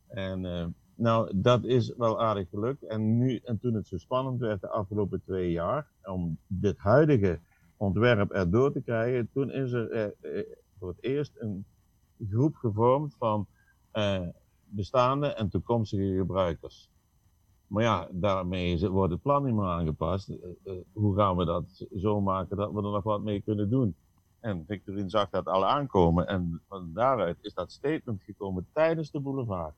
En 0.08 0.44
uh, 0.44 0.66
nou, 0.96 1.32
dat 1.36 1.64
is 1.64 1.96
wel 1.96 2.22
aardig 2.22 2.50
gelukt. 2.50 2.84
En 2.84 3.18
nu, 3.18 3.36
en 3.44 3.60
toen 3.60 3.74
het 3.74 3.88
zo 3.88 3.98
spannend 3.98 4.40
werd 4.40 4.62
de 4.62 4.70
afgelopen 4.70 5.22
twee 5.24 5.52
jaar, 5.52 5.88
om 6.04 6.38
dit 6.48 6.78
huidige 6.78 7.40
ontwerp 7.78 8.32
erdoor 8.32 8.72
te 8.72 8.82
krijgen, 8.82 9.30
toen 9.34 9.52
is 9.52 9.72
er 9.72 10.16
uh, 10.22 10.44
voor 10.80 10.88
het 10.88 11.04
eerst 11.04 11.32
een 11.38 11.66
groep 12.30 12.56
gevormd 12.56 13.16
van 13.18 13.48
bestaande 14.66 15.28
en 15.28 15.50
toekomstige 15.50 16.16
gebruikers. 16.18 16.92
Maar 17.68 17.84
ja, 17.84 18.08
daarmee 18.12 18.90
wordt 18.90 19.14
het 19.14 19.22
plan 19.22 19.44
niet 19.46 19.54
meer 19.54 19.66
aangepast. 19.66 20.32
Hoe 20.94 21.16
gaan 21.16 21.36
we 21.36 21.46
dat 21.46 21.88
zo 21.96 22.22
maken 22.22 22.58
dat 22.58 22.72
we 22.72 22.78
er 22.78 22.84
nog 22.84 23.04
wat 23.04 23.24
mee 23.24 23.42
kunnen 23.42 23.70
doen? 23.70 23.96
En 24.44 24.64
Victorine 24.68 25.10
zag 25.10 25.30
dat 25.30 25.46
al 25.46 25.66
aankomen 25.66 26.28
en 26.28 26.62
van 26.68 26.92
daaruit 26.94 27.38
is 27.42 27.54
dat 27.54 27.72
statement 27.72 28.24
gekomen 28.24 28.68
tijdens 28.74 29.12
de 29.12 29.20
boulevard. 29.20 29.74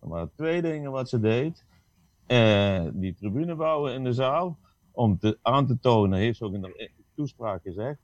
Er 0.00 0.08
waren 0.08 0.30
twee 0.34 0.62
dingen 0.62 0.90
wat 0.90 1.08
ze 1.08 1.20
deed. 1.20 1.64
Uh, 2.26 2.86
die 2.92 3.14
tribune 3.14 3.54
bouwen 3.54 3.92
in 3.94 4.04
de 4.04 4.12
zaal, 4.12 4.58
om 4.90 5.18
te, 5.18 5.38
aan 5.42 5.66
te 5.66 5.78
tonen, 5.78 6.18
heeft 6.18 6.38
ze 6.38 6.44
ook 6.44 6.52
in 6.54 6.60
de 6.60 6.90
toespraak 7.14 7.62
gezegd, 7.62 7.98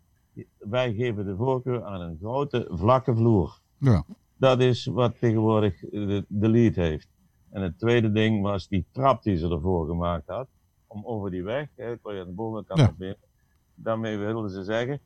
wij 0.59 0.95
geven 0.95 1.25
de 1.25 1.37
voorkeur 1.37 1.85
aan 1.85 2.01
een 2.01 2.19
grote 2.21 2.69
vlakke 2.71 3.15
vloer. 3.15 3.59
Ja. 3.79 4.05
Dat 4.37 4.61
is 4.61 4.85
wat 4.87 5.19
tegenwoordig 5.19 5.81
de, 5.81 6.25
de 6.29 6.49
lead 6.49 6.75
heeft. 6.75 7.09
En 7.51 7.63
het 7.63 7.79
tweede 7.79 8.13
ding 8.13 8.43
was 8.43 8.69
die 8.69 8.85
trap 8.93 9.23
die 9.23 9.37
ze 9.37 9.49
ervoor 9.49 9.87
gemaakt 9.87 10.27
had. 10.29 10.49
Om 10.87 11.05
over 11.05 11.31
die 11.31 11.43
weg, 11.43 11.69
hè, 11.77 11.97
kon 11.97 12.15
je 12.15 12.21
aan 12.21 12.27
de 12.27 12.33
bovenkant 12.33 12.81
Ja. 12.81 12.93
binnen. 12.99 13.19
Daarmee 13.75 14.17
wilden 14.17 14.51
ze 14.51 14.65
zeggen, 14.65 15.01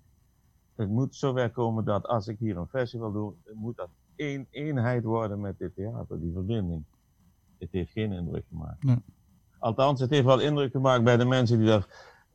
het 0.79 0.88
moet 0.88 1.14
zover 1.17 1.51
komen 1.51 1.85
dat 1.85 2.07
als 2.07 2.29
ik 2.29 2.38
hier 2.38 2.57
een 2.57 2.67
festival 2.69 3.12
doe, 3.12 3.33
moet 3.55 3.77
dat 3.77 3.88
één 4.17 4.47
eenheid 4.51 5.05
worden 5.05 5.41
met 5.41 5.59
dit 5.59 5.75
theater, 5.75 6.21
die 6.21 6.33
verbinding. 6.33 6.85
Het 7.59 7.69
heeft 7.73 7.93
geen 7.93 8.12
indruk 8.12 8.45
gemaakt. 8.49 8.83
Nee. 8.83 8.97
Althans, 9.59 10.01
het 10.01 10.11
heeft 10.11 10.25
wel 10.25 10.41
indruk 10.41 10.71
gemaakt 10.71 11.05
bij 11.05 11.17
de 11.17 11.25
mensen 11.25 11.59
die 11.59 11.67
daar 11.67 11.87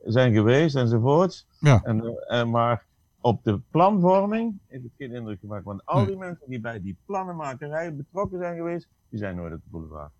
zijn 0.04 0.32
geweest 0.32 0.76
enzovoorts. 0.76 1.46
Ja. 1.60 1.82
En, 1.82 2.04
eh, 2.04 2.38
en, 2.40 2.50
maar 2.50 2.84
op 3.20 3.44
de 3.44 3.60
planvorming 3.70 4.58
heeft 4.66 4.82
het 4.82 4.92
geen 4.98 5.12
indruk 5.12 5.40
gemaakt. 5.40 5.64
Want 5.64 5.86
al 5.86 5.96
Nee. 5.96 6.06
die 6.06 6.16
mensen 6.16 6.48
die 6.50 6.60
bij 6.60 6.80
die 6.80 6.96
plannenmakerij 7.04 7.94
betrokken 7.96 8.38
zijn 8.38 8.56
geweest, 8.56 8.88
die 9.08 9.18
zijn 9.18 9.36
nooit 9.36 9.52
op 9.52 9.60
de 9.64 9.70
boulevard. 9.70 10.12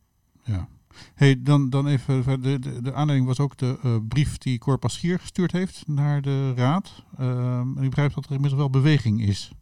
Ja. 0.42 0.68
Hey, 1.14 1.42
dan, 1.42 1.70
dan 1.70 1.86
even, 1.86 2.22
verder. 2.22 2.60
de, 2.60 2.70
de, 2.72 2.82
de 2.82 2.92
aanleiding 2.92 3.28
was 3.28 3.40
ook 3.40 3.56
de 3.56 3.78
eh, 3.82 3.96
brief 4.08 4.38
die 4.38 4.58
Cor 4.58 4.78
Paschier 4.78 5.18
gestuurd 5.18 5.52
heeft 5.52 5.82
naar 5.86 6.22
de 6.22 6.54
raad. 6.54 7.04
Ehm, 7.18 7.76
en 7.76 7.82
ik 7.82 7.90
begrijp 7.90 8.14
dat 8.14 8.24
er 8.24 8.30
inmiddels 8.30 8.60
wel 8.60 8.70
beweging 8.70 9.22
is. 9.22 9.52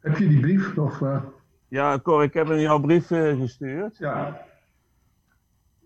Heb 0.00 0.18
je 0.18 0.28
die 0.28 0.40
brief? 0.40 0.76
Of, 0.78 1.00
eh, 1.02 1.22
Ja, 1.68 1.98
Cor, 2.02 2.22
ik 2.22 2.34
heb 2.34 2.48
hem 2.48 2.58
jouw 2.58 2.80
brief 2.80 3.10
eh, 3.10 3.36
gestuurd. 3.38 3.96
ja. 3.98 4.40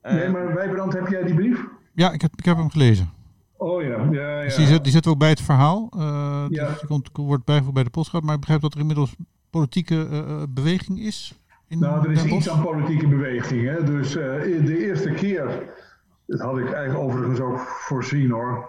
Eh, 0.02 0.14
Nee, 0.14 0.28
maar 0.28 0.54
Wijbrand, 0.54 0.92
heb 0.92 1.08
jij 1.08 1.22
die 1.24 1.34
brief? 1.34 1.64
Ja, 1.94 2.12
ik 2.12 2.20
heb, 2.20 2.32
ik 2.36 2.44
heb 2.44 2.56
hem 2.56 2.70
gelezen. 2.70 3.10
Oh 3.56 3.82
ja, 3.82 3.88
ja, 4.10 4.38
ja. 4.38 4.42
Dus 4.44 4.56
die, 4.56 4.66
zet, 4.66 4.82
die 4.82 4.92
zetten 4.92 5.10
we 5.10 5.16
ook 5.16 5.22
bij 5.22 5.30
het 5.30 5.40
verhaal. 5.40 5.88
Eh, 5.96 6.00
Ja. 6.48 6.68
dus 6.68 6.78
die 6.78 6.86
komt, 6.88 7.08
wordt 7.12 7.44
bijgevoegd 7.44 7.74
bij 7.74 7.84
de 7.84 7.90
postschap. 7.90 8.22
Maar 8.22 8.34
ik 8.34 8.40
begrijp 8.40 8.60
dat 8.60 8.74
er 8.74 8.80
inmiddels 8.80 9.14
politieke 9.50 10.46
beweging 10.50 11.00
is. 11.00 11.38
In 11.74 11.80
Nou, 11.80 12.04
er 12.04 12.12
is 12.12 12.24
iets 12.24 12.50
aan 12.50 12.62
politieke 12.62 13.08
beweging. 13.08 13.68
Hè? 13.68 13.84
Dus 13.84 14.16
eh, 14.16 14.42
de 14.64 14.78
eerste 14.86 15.10
keer, 15.10 15.72
dat 16.26 16.40
had 16.40 16.58
ik 16.58 16.72
eigenlijk 16.72 17.04
overigens 17.04 17.40
ook 17.40 17.58
voorzien 17.58 18.30
hoor, 18.30 18.68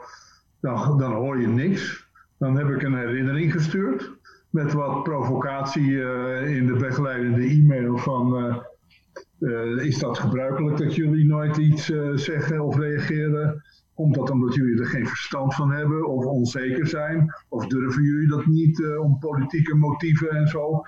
dan, 0.62 0.98
dan 0.98 1.12
hoor 1.12 1.41
je 1.41 1.48
niks. 1.48 2.08
Dan 2.38 2.58
heb 2.58 2.70
ik 2.70 2.82
een 2.82 2.98
herinnering 2.98 3.52
gestuurd 3.52 4.12
met 4.50 4.74
wat 4.74 5.04
provocatie 5.04 6.04
eh, 6.04 6.56
in 6.58 6.65
de 6.68 6.74
begeleidende 6.74 7.41
e-mail 7.41 7.98
van... 7.98 8.38
eh, 8.38 9.86
is 9.86 10.00
dat 10.00 10.20
gebruikelijk 10.20 10.78
dat 10.78 10.96
jullie 10.96 11.26
nooit 11.26 11.58
iets 11.58 11.91
zeggen 12.15 12.62
of 12.62 12.78
reageren? 12.78 13.63
Komt 13.94 14.15
dat 14.15 14.30
omdat 14.30 14.54
jullie 14.54 14.80
er 14.80 14.88
geen 14.88 15.08
verstand 15.08 15.56
van 15.56 15.72
hebben 15.72 16.08
of 16.08 16.26
onzeker 16.26 16.88
zijn? 16.88 17.34
Of 17.50 17.68
durven 17.68 18.04
jullie 18.04 18.28
dat 18.28 18.46
niet 18.46 18.86
om 19.00 19.20
politieke 19.20 19.76
motieven 19.76 20.30
en 20.30 20.48
zo? 20.48 20.82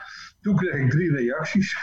Toen 0.47 0.55
kreeg 0.55 0.73
ik 0.83 0.89
drie 0.89 1.11
reacties. 1.11 1.77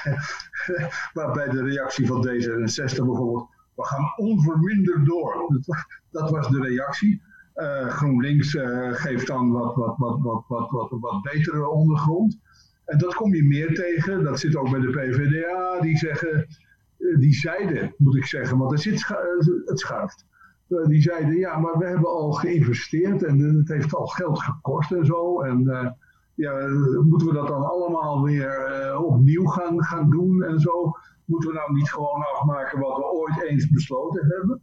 Waarbij 1.12 1.48
de 1.48 1.62
reactie 1.62 2.06
van 2.06 2.26
D66 2.28 2.94
bijvoorbeeld, 2.96 3.48
we 3.74 3.84
gaan 3.84 4.12
onverminderd 4.16 5.06
door. 5.06 5.34
Dat 5.48 5.66
wa- 5.66 5.86
Dat 6.10 6.30
was 6.30 6.48
de 6.48 6.60
reactie. 6.60 7.22
Eh, 7.54 7.86
GroenLinks 7.88 8.54
eh, 8.54 8.92
geeft 8.92 9.26
dan 9.26 9.50
wat, 9.50 9.74
wat, 9.74 9.94
wat, 9.98 10.18
wat, 10.20 10.44
wat, 10.48 10.70
wat, 10.70 10.90
wat 11.00 11.22
betere 11.22 11.68
ondergrond. 11.68 12.38
En 12.84 12.98
dat 12.98 13.14
kom 13.14 13.34
je 13.34 13.44
meer 13.44 13.74
tegen. 13.74 14.24
Dat 14.24 14.40
zit 14.40 14.56
ook 14.56 14.70
bij 14.70 14.80
de 14.80 14.90
PvdA. 14.90 15.80
Die 15.80 15.96
zeggen, 15.96 16.46
eh, 16.98 17.18
die 17.18 17.34
zeiden, 17.34 17.94
moet 17.96 18.16
ik 18.16 18.26
zeggen, 18.26 18.58
want 18.58 18.72
er 18.72 18.78
zit 18.78 19.06
het 19.64 19.80
schuift. 19.80 20.26
Die 20.86 21.02
zeiden, 21.02 21.36
ja, 21.36 21.58
maar 21.58 21.78
we 21.78 21.86
hebben 21.86 22.08
al 22.10 22.32
geïnvesteerd 22.32 23.22
en 23.22 23.38
het 23.38 23.68
heeft 23.68 23.94
al 23.94 24.06
geld 24.06 24.42
gekost 24.42 24.92
en 24.92 25.06
zo. 25.06 25.40
En 25.42 25.96
ja, 26.34 26.66
moeten 27.02 27.26
we 27.26 27.32
dat 27.32 27.48
dan 27.48 27.62
allemaal 27.62 28.22
weer 28.22 28.64
eh, 28.64 29.04
opnieuw 29.04 29.44
gaan, 29.44 29.84
gaan 29.84 30.10
doen 30.10 30.42
en 30.42 30.60
zo? 30.60 30.92
Moeten 31.24 31.48
we 31.50 31.56
nou 31.56 31.72
niet 31.72 31.92
gewoon 31.92 32.24
afmaken 32.34 32.80
wat 32.80 32.96
we 32.96 33.04
ooit 33.04 33.42
eens 33.42 33.70
besloten 33.70 34.26
hebben? 34.26 34.62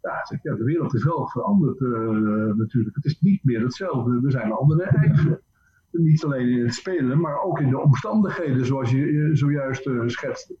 Ja, 0.00 0.24
zeg, 0.24 0.42
ja 0.42 0.54
de 0.54 0.64
wereld 0.64 0.94
is 0.94 1.04
wel 1.04 1.28
veranderd 1.28 1.80
eh, 1.80 2.56
natuurlijk. 2.56 2.96
Het 2.96 3.04
is 3.04 3.20
niet 3.20 3.44
meer 3.44 3.60
hetzelfde. 3.60 4.20
Er 4.24 4.30
zijn 4.30 4.52
andere 4.52 4.82
eisen. 4.82 5.40
Niet 5.90 6.24
alleen 6.24 6.48
in 6.48 6.64
het 6.64 6.74
spelen, 6.74 7.20
maar 7.20 7.42
ook 7.42 7.60
in 7.60 7.68
de 7.70 7.78
omstandigheden 7.78 8.66
zoals 8.66 8.90
je 8.90 9.30
zojuist 9.32 9.86
eh, 9.86 10.02
schetste. 10.06 10.56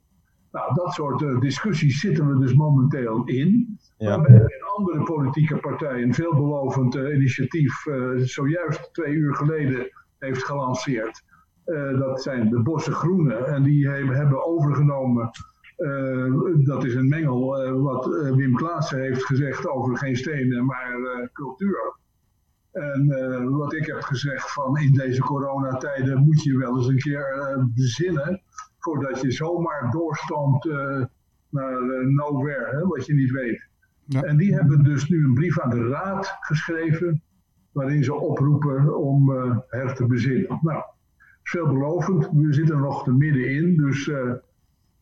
Nou, 0.52 0.74
dat 0.74 0.92
soort 0.92 1.40
discussies 1.40 2.00
zitten 2.00 2.28
we 2.28 2.38
dus 2.38 2.54
momenteel 2.54 3.24
in. 3.24 3.78
Ja. 3.98 4.08
Waarbij 4.08 4.34
een 4.34 4.62
andere 4.76 5.02
politieke 5.02 5.56
partij 5.56 6.02
een 6.02 6.14
veelbelovend 6.14 6.94
initiatief 6.94 7.84
zojuist 8.16 8.92
twee 8.92 9.12
uur 9.12 9.34
geleden 9.34 9.90
heeft 10.24 10.44
gelanceerd. 10.44 11.22
Eh, 11.64 11.98
dat 11.98 12.22
zijn 12.22 12.50
de 12.50 12.62
Bosse 12.62 12.92
Groenen. 12.92 13.46
En 13.46 13.62
die 13.62 13.88
hebben, 13.88 14.16
hebben 14.16 14.46
overgenomen. 14.46 15.30
eh, 15.76 16.32
dat 16.64 16.84
is 16.84 16.94
een 16.94 17.08
mengel 17.08 17.62
eh, 17.62 17.72
wat 17.72 18.06
Wim 18.06 18.54
Klaassen 18.54 19.00
heeft 19.00 19.24
gezegd 19.24 19.68
over 19.68 19.98
geen 19.98 20.16
stenen, 20.16 20.64
maar 20.64 21.30
cultuur. 21.32 21.96
En 22.72 23.08
wat 23.50 23.72
ik 23.72 23.86
heb 23.86 24.00
gezegd 24.00 24.52
van 24.52 24.78
in 24.78 24.92
deze 24.92 25.20
coronatijden 25.20 26.24
moet 26.24 26.42
je 26.42 26.58
wel 26.58 26.76
eens 26.76 26.88
een 26.88 26.98
keer 26.98 27.56
bezinnen 27.74 28.42
voordat 28.78 29.20
je 29.20 29.30
zomaar 29.30 29.90
doorstoomt 29.90 30.64
naar 31.48 32.06
nowhere, 32.06 32.76
hè, 32.76 32.86
wat 32.86 33.06
je 33.06 33.14
niet 33.14 33.30
weet. 33.30 33.68
Ja. 34.04 34.22
En 34.22 34.36
die 34.36 34.54
hebben 34.54 34.82
dus 34.82 35.08
nu 35.08 35.24
een 35.24 35.34
brief 35.34 35.60
aan 35.60 35.70
de 35.70 35.88
raad 35.88 36.36
geschreven 36.40 37.22
waarin 37.74 38.04
ze 38.04 38.14
oproepen 38.14 38.96
om 38.98 39.36
eh 39.36 39.56
her 39.68 39.94
te 39.94 40.06
bezinnen. 40.06 40.58
Nou, 40.62 40.82
veelbelovend. 41.42 42.28
We 42.32 42.52
zitten 42.52 42.74
er 42.74 42.80
nog 42.82 43.04
te 43.04 43.12
middenin, 43.12 43.76
dus 43.76 44.08
eh 44.08 44.32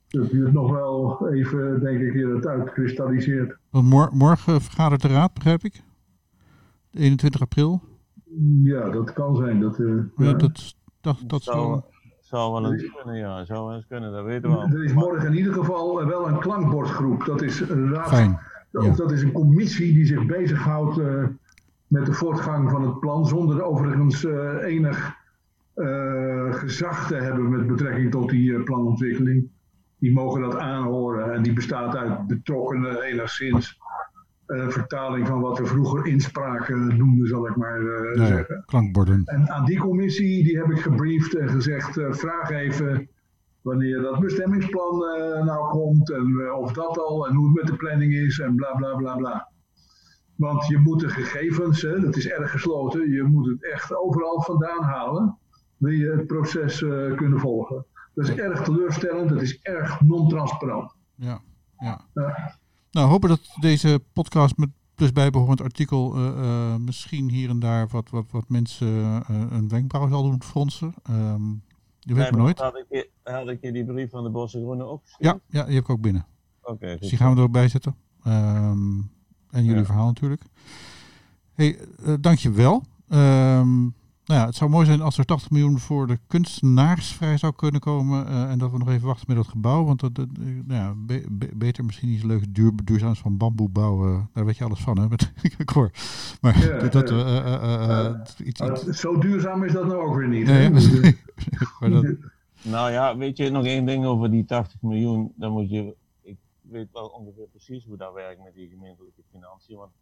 het 0.09 0.31
duurt 0.31 0.53
nog 0.53 0.71
wel 0.71 1.29
even, 1.33 1.81
denk 1.81 2.01
ik, 2.01 2.15
eer 2.15 2.35
het 2.35 2.47
uitkristalliseert. 2.47 3.57
Want 3.71 3.89
mor- 3.89 4.11
morgen 4.13 4.61
vergadert 4.61 5.03
de 5.03 5.09
raad, 5.09 5.35
begrijp 5.35 5.63
ik. 5.65 5.83
21 6.91 7.41
april. 7.41 7.81
Ja, 8.63 8.89
dat 8.91 9.13
kan 9.13 9.37
zijn. 9.37 9.61
Dat, 9.61 9.79
eh, 9.79 9.87
Ja, 10.17 10.25
ja. 10.27 10.33
dat, 10.33 10.75
dat, 11.01 11.23
dat 11.27 11.43
zou, 11.43 11.57
zou... 11.59 11.81
zou 12.21 12.53
wel 12.53 12.73
eens 12.73 12.91
kunnen, 12.97 13.21
ja. 13.21 13.45
Zou 13.45 13.67
wel 13.67 13.75
eens 13.77 13.87
kunnen, 13.87 14.13
dat 14.13 14.25
weten 14.25 14.51
we 14.51 14.57
al. 14.57 14.63
Er 14.69 14.85
is 14.85 14.93
morgen 14.93 15.27
in 15.27 15.35
ieder 15.37 15.53
geval 15.53 16.01
eh, 16.01 16.07
wel 16.07 16.29
een 16.29 16.39
klankbordgroep. 16.39 17.25
Dat 17.25 17.43
is 17.43 17.61
een 17.61 17.93
raad. 17.93 18.09
Fijn. 18.09 18.39
Of 18.73 18.85
Ja. 18.85 18.95
dat 18.95 19.13
is 19.13 19.23
een 19.23 19.33
commissie 19.33 19.93
die 19.95 20.05
zich 20.07 20.27
bezighoudt 20.27 20.99
eh, 20.99 21.25
met 21.93 22.07
de 22.07 22.13
voortgang 22.13 22.71
van 22.71 22.83
het 22.87 23.01
plan, 23.01 23.27
zonder 23.27 23.63
overigens 23.63 24.25
eh, 24.25 24.63
enig 24.63 25.21
eh, 25.75 26.55
gezag 26.55 27.07
te 27.07 27.15
hebben 27.15 27.51
met 27.51 27.67
betrekking 27.67 28.11
tot 28.11 28.31
die 28.31 28.55
eh, 28.55 28.63
planontwikkeling. 28.63 29.49
Die 29.99 30.13
mogen 30.13 30.41
dat 30.41 30.57
aanhoren 30.57 31.33
en 31.35 31.43
die 31.43 31.53
bestaat 31.53 31.97
uit 31.97 32.27
betrokkenen 32.27 33.03
enigszins. 33.03 33.79
eh, 34.47 34.69
vertaling 34.69 35.27
van 35.27 35.41
wat 35.41 35.59
we 35.59 35.67
vroeger 35.67 36.07
inspraken 36.07 36.97
noemden, 36.97 37.27
zal 37.29 37.47
ik 37.49 37.57
maar 37.57 37.83
ja, 38.15 38.27
zeggen. 38.27 38.63
klankborden. 38.67 39.23
En 39.25 39.51
aan 39.51 39.65
die 39.65 39.79
commissie 39.79 40.45
die 40.45 40.59
heb 40.59 40.71
ik 40.71 40.79
gebriefd 40.81 41.35
en 41.35 41.49
gezegd: 41.49 42.01
vraag 42.11 42.51
even 42.51 43.09
wanneer 43.63 44.01
dat 44.01 44.21
bestemmingsplan 44.21 44.99
nou 45.45 45.69
komt 45.71 46.11
en 46.11 46.53
of 46.53 46.73
dat 46.73 46.99
al 46.99 47.29
en 47.29 47.35
hoe 47.35 47.47
het 47.47 47.55
met 47.55 47.67
de 47.67 47.77
planning 47.77 48.13
is 48.13 48.39
en 48.39 48.55
bla 48.55 48.73
bla 48.75 48.95
bla 48.95 49.17
bla. 49.17 49.52
Want 50.43 50.67
je 50.67 50.79
moet 50.79 51.01
de 51.01 51.09
gegevens, 51.09 51.83
hè, 51.83 52.01
dat 52.01 52.17
is 52.17 52.29
erg 52.29 52.51
gesloten, 52.51 53.11
je 53.11 53.23
moet 53.23 53.47
het 53.47 53.73
echt 53.73 53.97
overal 53.97 54.43
vandaan 54.43 54.83
halen. 54.83 55.39
Wil 55.77 55.93
je 55.93 56.11
het 56.11 56.27
proces 56.27 56.83
eh, 56.83 57.17
kunnen 57.17 57.41
volgen. 57.41 57.85
Dat 58.15 58.29
is 58.29 58.35
erg 58.35 58.63
teleurstellend, 58.63 59.29
dat 59.29 59.43
is 59.43 59.61
erg 59.61 60.01
non-transparant. 60.01 60.95
Ja, 61.15 61.41
ja. 61.79 62.05
Ja. 62.15 62.59
Nou, 62.91 63.09
hopen 63.09 63.29
dat 63.29 63.41
deze 63.61 64.03
podcast 64.13 64.57
met 64.57 64.69
plus 64.95 65.13
bijbehorend 65.13 65.61
artikel 65.61 66.17
uh, 66.17 66.25
uh, 66.25 66.77
misschien 66.77 67.31
hier 67.31 67.49
en 67.49 67.59
daar 67.59 67.89
wat, 67.89 68.11
wat, 68.11 68.31
wat 68.31 68.49
mensen 68.49 68.89
uh, 68.89 69.21
een 69.51 69.69
wenkbrauw 69.69 70.09
zal 70.09 70.23
doen 70.23 70.43
fronsen. 70.43 70.95
Um, 71.11 71.63
je 71.99 72.15
weet 72.15 72.23
Nee, 72.23 72.31
maar 72.31 72.41
nooit. 72.41 72.59
Had 72.59 72.77
ik, 72.77 72.87
je, 72.89 73.11
had 73.23 73.49
ik 73.49 73.61
je 73.61 73.73
die 73.73 73.85
brief 73.85 74.11
van 74.11 74.23
de 74.23 74.31
Bosse 74.31 74.59
Groene 74.59 74.87
opgestuurd? 74.87 75.25
Ja, 75.25 75.59
ja, 75.59 75.65
die 75.65 75.75
heb 75.75 75.85
ik 75.85 75.91
ook 75.91 76.01
binnen. 76.01 76.27
Oké, 76.63 76.97
Dus 77.01 77.09
die 77.09 77.19
gaan 77.19 77.33
we 77.33 77.39
er 77.39 77.43
ook 77.43 77.53
bij 77.53 77.69
zetten. 77.69 77.97
Ehm, 78.23 79.01
en 79.53 79.65
jullie 79.65 79.79
Ja. 79.81 79.85
verhaal 79.87 80.07
natuurlijk. 80.07 80.43
Hey, 81.55 81.79
eh 82.05 82.15
dank 82.21 82.39
je 82.39 82.51
wel. 82.51 82.85
Ehm, 83.09 83.81
nou 84.25 84.41
ja, 84.41 84.47
het 84.47 84.55
zou 84.55 84.71
mooi 84.71 84.87
zijn 84.87 85.01
als 85.01 85.19
er 85.19 85.25
80 85.25 85.51
miljoen 85.51 85.79
voor 85.79 86.07
de 86.07 86.19
kunstenaars 86.27 87.13
vrij 87.13 87.37
zou 87.37 87.53
kunnen 87.57 87.81
komen. 87.81 88.27
eh, 88.27 88.51
en 88.51 88.59
dat 88.59 88.71
we 88.71 88.79
nog 88.79 88.89
even 88.89 89.07
wachten 89.07 89.25
met 89.29 89.37
dat 89.37 89.49
gebouw. 89.49 89.85
Want 89.85 90.01
dat, 90.01 90.15
dat, 90.15 90.27
eh, 90.41 90.45
nou 90.45 90.81
ja, 90.81 90.95
be- 90.97 91.25
be- 91.31 91.51
beter 91.55 91.85
misschien 91.85 92.09
iets 92.09 92.23
leuks 92.23 92.45
duur, 92.49 92.73
duurzaams 92.85 93.19
van 93.21 93.37
bamboe 93.37 93.69
bouwen. 93.69 94.29
Daar 94.33 94.45
weet 94.45 94.57
je 94.57 94.65
alles 94.65 94.81
van, 94.81 94.99
hè? 94.99 95.09
Met, 95.09 95.33
ik 95.59 95.69
hoor. 95.69 95.91
Maar 96.41 96.59
Ja, 96.83 96.89
dat, 96.89 97.11
eh, 97.11 97.21
eh, 97.39 97.55
eh, 97.55 98.07
eh, 98.07 98.15
iets, 98.47 98.61
iets, 98.61 99.01
zo 99.01 99.19
duurzaam 99.19 99.65
is 99.65 99.73
dat 99.73 99.87
nou 99.87 100.01
ook 100.09 100.17
weer 100.17 100.29
niet. 100.29 100.47
Nee, 100.47 100.71
maar 101.81 101.91
dat, 101.91 102.15
Nou 102.63 102.91
ja, 102.91 103.17
weet 103.17 103.37
je 103.37 103.51
nog 103.51 103.65
één 103.65 103.85
ding 103.87 104.05
over 104.05 104.31
die 104.31 104.45
80 104.45 104.83
miljoen? 104.83 105.33
Dan 105.37 105.53
moet 105.53 105.71
je, 105.71 105.95
weet 106.73 106.93
wel 106.93 107.07
ongeveer 107.09 107.47
precies 107.49 107.85
hoe 107.85 107.97
dat 107.97 108.13
werkt 108.13 108.43
met 108.43 108.55
die 108.55 108.69
gemeentelijke 108.69 109.23
financiën. 109.31 109.77
Want, 109.77 109.93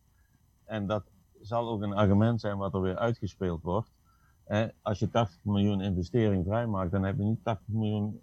en 0.65 0.87
dat 0.87 1.05
zal 1.41 1.69
ook 1.69 1.83
een 1.83 1.93
argument 1.95 2.41
zijn 2.41 2.57
wat 2.57 2.75
er 2.75 2.81
weer 2.81 2.97
uitgespeeld 2.99 3.63
wordt. 3.63 3.91
Eh, 4.45 4.65
als 4.83 4.99
je 4.99 5.11
80 5.11 5.45
miljoen 5.45 5.81
investering 5.81 6.45
vrijmaakt, 6.45 6.91
dan 6.91 7.03
heb 7.03 7.17
je 7.17 7.23
niet 7.25 7.45
80 7.45 7.75
miljoen 7.75 8.21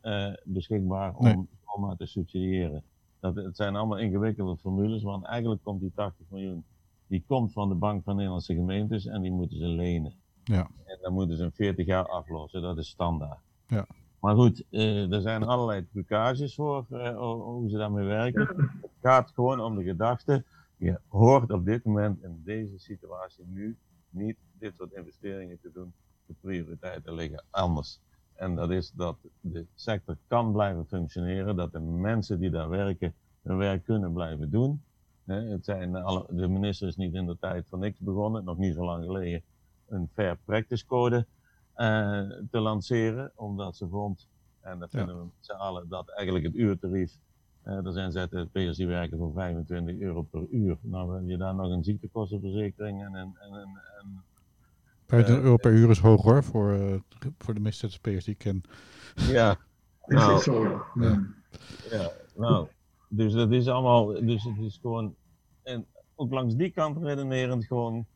eh, 0.00 0.32
beschikbaar 0.44 1.14
om 1.14 1.24
Nee. 1.24 1.96
te 1.96 2.06
subsidiëren. 2.06 2.82
Dat, 3.20 3.34
het 3.36 3.56
zijn 3.56 3.76
allemaal 3.76 3.98
ingewikkelde 3.98 4.56
formules, 4.56 5.02
want 5.02 5.24
eigenlijk 5.24 5.62
komt 5.62 5.80
die 5.80 5.92
80 5.94 6.26
miljoen, 6.30 6.64
die 7.06 7.24
komt 7.26 7.52
van 7.52 7.68
de 7.68 7.74
Bank 7.74 8.04
van 8.04 8.14
Nederlandse 8.16 8.54
Gemeentes 8.54 9.06
en 9.06 9.22
die 9.22 9.30
moeten 9.32 9.56
ze 9.58 9.66
lenen. 9.66 10.14
ja, 10.44 10.70
En 10.84 10.98
dan 11.02 11.12
moeten 11.12 11.36
ze 11.36 11.42
in 11.44 11.52
40 11.52 11.86
jaar 11.86 12.08
aflossen, 12.08 12.62
dat 12.62 12.78
is 12.78 12.88
standaard. 12.88 13.40
Ja. 13.66 13.86
Maar 14.20 14.34
goed, 14.34 14.64
eh, 14.70 15.12
er 15.12 15.20
zijn 15.20 15.42
allerlei 15.42 15.86
trucages 15.92 16.54
voor 16.54 16.86
eh, 16.90 17.16
ho- 17.16 17.42
hoe 17.42 17.70
ze 17.70 17.76
daarmee 17.76 18.06
werken. 18.06 18.46
Het 18.80 18.90
gaat 19.02 19.30
gewoon 19.30 19.60
om 19.60 19.76
de 19.76 19.82
gedachte, 19.82 20.44
je 20.76 20.98
hoort 21.08 21.50
op 21.50 21.64
dit 21.64 21.84
moment 21.84 22.22
in 22.22 22.40
deze 22.44 22.78
situatie 22.78 23.44
nu 23.46 23.76
niet 24.10 24.36
dit 24.58 24.76
soort 24.76 24.92
investeringen 24.92 25.58
te 25.60 25.70
doen. 25.72 25.92
De 26.26 26.34
prioriteiten 26.40 27.14
liggen 27.14 27.44
anders. 27.50 28.00
En 28.34 28.54
dat 28.54 28.70
is 28.70 28.90
dat 28.90 29.16
de 29.40 29.66
sector 29.74 30.16
kan 30.26 30.52
blijven 30.52 30.86
functioneren, 30.86 31.56
dat 31.56 31.72
de 31.72 31.80
mensen 31.80 32.40
die 32.40 32.50
daar 32.50 32.68
werken 32.68 33.14
hun 33.42 33.56
werk 33.56 33.84
kunnen 33.84 34.12
blijven 34.12 34.50
doen. 34.50 34.82
Het 35.24 35.64
zijn 35.64 35.96
alle, 35.96 36.26
de 36.30 36.48
minister 36.48 36.88
is 36.88 36.96
niet 36.96 37.14
in 37.14 37.26
de 37.26 37.36
tijd 37.40 37.66
van 37.68 37.78
niks 37.78 37.98
begonnen, 37.98 38.44
nog 38.44 38.58
niet 38.58 38.74
zo 38.74 38.84
lang 38.84 39.04
geleden, 39.04 39.42
een 39.88 40.08
fair 40.14 40.38
practice 40.44 40.86
code 40.86 41.26
te 42.50 42.60
lanceren, 42.60 43.32
omdat 43.34 43.76
ze 43.76 43.88
vond, 43.88 44.28
en 44.60 44.78
dat 44.78 44.92
Ja. 44.92 44.98
vinden 44.98 45.16
we 45.18 45.24
met 45.24 45.32
z'n 45.40 45.52
allen, 45.52 45.88
dat 45.88 46.08
eigenlijk 46.10 46.46
het 46.46 46.54
uurtarief, 46.54 47.12
eh, 47.62 47.86
er 47.86 47.92
zijn 47.92 48.12
ZZP'ers 48.12 48.76
die 48.76 48.86
werken 48.86 49.18
voor 49.18 49.32
25 49.32 49.98
euro 49.98 50.22
per 50.22 50.46
uur. 50.50 50.78
Nou 50.80 51.14
heb 51.16 51.28
je 51.28 51.36
daar 51.36 51.54
nog 51.54 51.70
een 51.70 51.84
ziektekostenverzekering 51.84 53.04
en 53.04 53.14
een, 53.14 53.36
en 53.38 53.52
een, 53.52 53.78
en 54.00 54.24
25 55.06 55.44
euro 55.44 55.56
per 55.56 55.72
uur 55.72 55.90
is 55.90 55.98
hoog 55.98 56.22
hoor, 56.22 56.44
voor, 56.44 56.72
eh, 56.72 56.94
voor 57.38 57.54
de 57.54 57.60
meeste 57.60 57.88
ZZP'ers 57.88 58.24
die 58.24 58.34
ik 58.34 58.38
ken. 58.38 58.62
ja, 59.14 59.50
Is 60.06 60.14
Nou, 60.14 60.32
dat 60.32 60.42
zo? 60.42 60.82
Ja. 60.94 61.26
Ja, 61.90 62.10
nou, 62.34 62.68
dus 63.08 63.32
dat 63.32 63.50
is 63.52 63.68
allemaal, 63.68 64.06
dus 64.06 64.44
het 64.44 64.58
is 64.58 64.78
gewoon, 64.82 65.14
en 65.62 65.86
ook 66.14 66.32
langs 66.32 66.54
die 66.54 66.70
kant 66.70 66.96
redenerend, 66.98 67.64
gewoon 67.66 68.06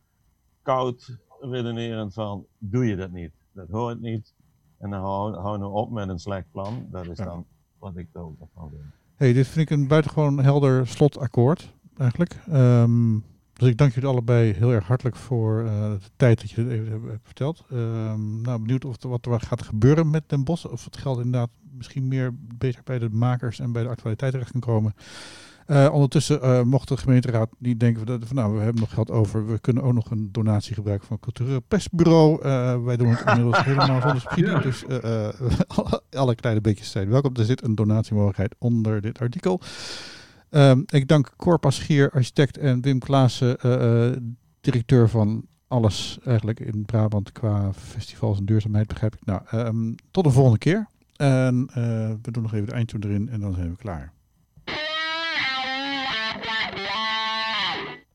koud 0.63 1.19
redenerend 1.41 2.15
van, 2.15 2.47
doe 2.59 2.87
je 2.87 2.97
dat 2.97 3.11
niet, 3.11 3.33
dat 3.55 3.69
hoort 3.71 4.01
niet, 4.01 4.35
en 4.79 4.91
dan 4.91 5.01
hou- 5.01 5.37
houden 5.37 5.67
we 5.69 5.73
op 5.75 5.91
met 5.91 6.09
een 6.09 6.19
slecht 6.19 6.47
plan, 6.51 6.87
dat 6.91 7.07
is 7.07 7.19
Ja. 7.19 7.25
dan 7.25 7.45
wat 7.79 7.97
ik 7.97 8.09
ook 8.13 8.39
nog 8.39 8.49
van 8.55 8.69
vind. 8.71 8.83
hey, 9.15 9.33
dit 9.33 9.47
vind 9.47 9.71
ik 9.71 9.77
een 9.77 9.89
buitengewoon 9.89 10.39
helder 10.39 10.87
slotakkoord, 10.87 11.75
eigenlijk. 11.97 12.37
Ehm, 12.49 13.19
dus 13.53 13.69
ik 13.69 13.77
dank 13.79 13.93
jullie 13.95 14.09
allebei 14.09 14.53
heel 14.53 14.71
erg 14.71 14.87
hartelijk 14.87 15.17
voor 15.17 15.65
eh, 15.65 15.91
de 15.91 16.11
tijd 16.17 16.41
dat 16.41 16.51
je 16.51 16.65
dit 16.65 16.73
even 16.73 16.91
hebt 16.93 17.05
hebt 17.05 17.27
verteld. 17.27 17.65
Ehm, 17.71 18.41
nou, 18.41 18.61
benieuwd 18.61 18.85
of 18.85 19.03
er 19.03 19.09
wat 19.09 19.27
er 19.27 19.41
gaat 19.41 19.63
gebeuren 19.63 20.11
met 20.11 20.29
Den 20.29 20.45
Bosch. 20.45 20.65
Of 20.67 20.85
het 20.85 20.97
geld 20.97 21.17
inderdaad 21.17 21.51
misschien 21.73 22.09
meer 22.09 22.35
beter 22.59 22.81
bij 22.85 22.99
de 22.99 23.11
makers 23.11 23.59
en 23.61 23.73
bij 23.73 23.83
de 23.83 23.89
actualiteit 23.89 24.33
terecht 24.33 24.51
kan 24.51 24.61
komen. 24.61 24.95
Eh, 25.67 25.89
ondertussen 25.93 26.43
eh, 26.43 26.63
mocht 26.63 26.89
de 26.89 26.97
gemeenteraad 26.97 27.49
niet 27.59 27.81
denken 27.81 28.07
van, 28.07 28.23
van 28.27 28.37
nou, 28.37 28.55
we 28.55 28.61
hebben 28.61 28.81
nog 28.81 28.95
geld 28.95 29.11
over. 29.11 29.47
We 29.47 29.59
kunnen 29.59 29.83
ook 29.83 29.93
nog 29.93 30.11
een 30.11 30.29
donatie 30.33 30.75
gebruiken 30.75 31.07
van 31.07 31.17
het 31.17 31.25
cultureel 31.25 31.61
persbureau. 31.61 32.43
Eh, 32.43 32.83
wij 32.85 32.97
doen 32.97 33.09
het 33.09 33.25
inmiddels 33.29 33.65
helemaal 33.65 34.01
zonder 34.01 34.21
subsidie. 34.21 34.51
Ja. 34.51 34.59
Dus 34.59 34.85
alle, 35.67 36.03
alle 36.23 36.35
kleine 36.35 36.61
beetjes 36.61 36.91
zijn 36.91 37.09
welkom. 37.09 37.37
Er 37.37 37.45
zit 37.45 37.65
een 37.65 37.75
donatiemogelijkheid 37.75 38.55
onder 38.59 39.01
dit 39.01 39.21
artikel. 39.21 39.61
Ehm, 40.51 40.83
ik 40.87 41.09
dank 41.09 41.33
Cor 41.37 41.59
Paschier, 41.59 42.11
architect 42.11 42.59
en 42.59 42.81
Wim 42.81 42.99
Klaassen, 42.99 43.57
directeur 44.61 45.09
van 45.09 45.45
alles 45.69 46.19
eigenlijk 46.25 46.61
in 46.61 46.85
Brabant 46.85 47.33
qua 47.33 47.73
festivals 47.73 48.39
en 48.39 48.45
duurzaamheid, 48.45 48.87
begrijp 48.87 49.15
ik. 49.15 49.25
Nou, 49.25 49.41
ehm, 49.51 49.93
tot 50.11 50.25
de 50.25 50.31
volgende 50.31 50.59
keer. 50.59 50.87
En 51.17 51.67
we 52.23 52.31
doen 52.31 52.43
nog 52.43 52.55
even 52.55 52.67
de 52.67 52.73
eindtune 52.73 53.07
erin 53.07 53.29
en 53.29 53.41
dan 53.41 53.55
zijn 53.55 53.71
we 53.71 53.77
klaar. 53.77 54.13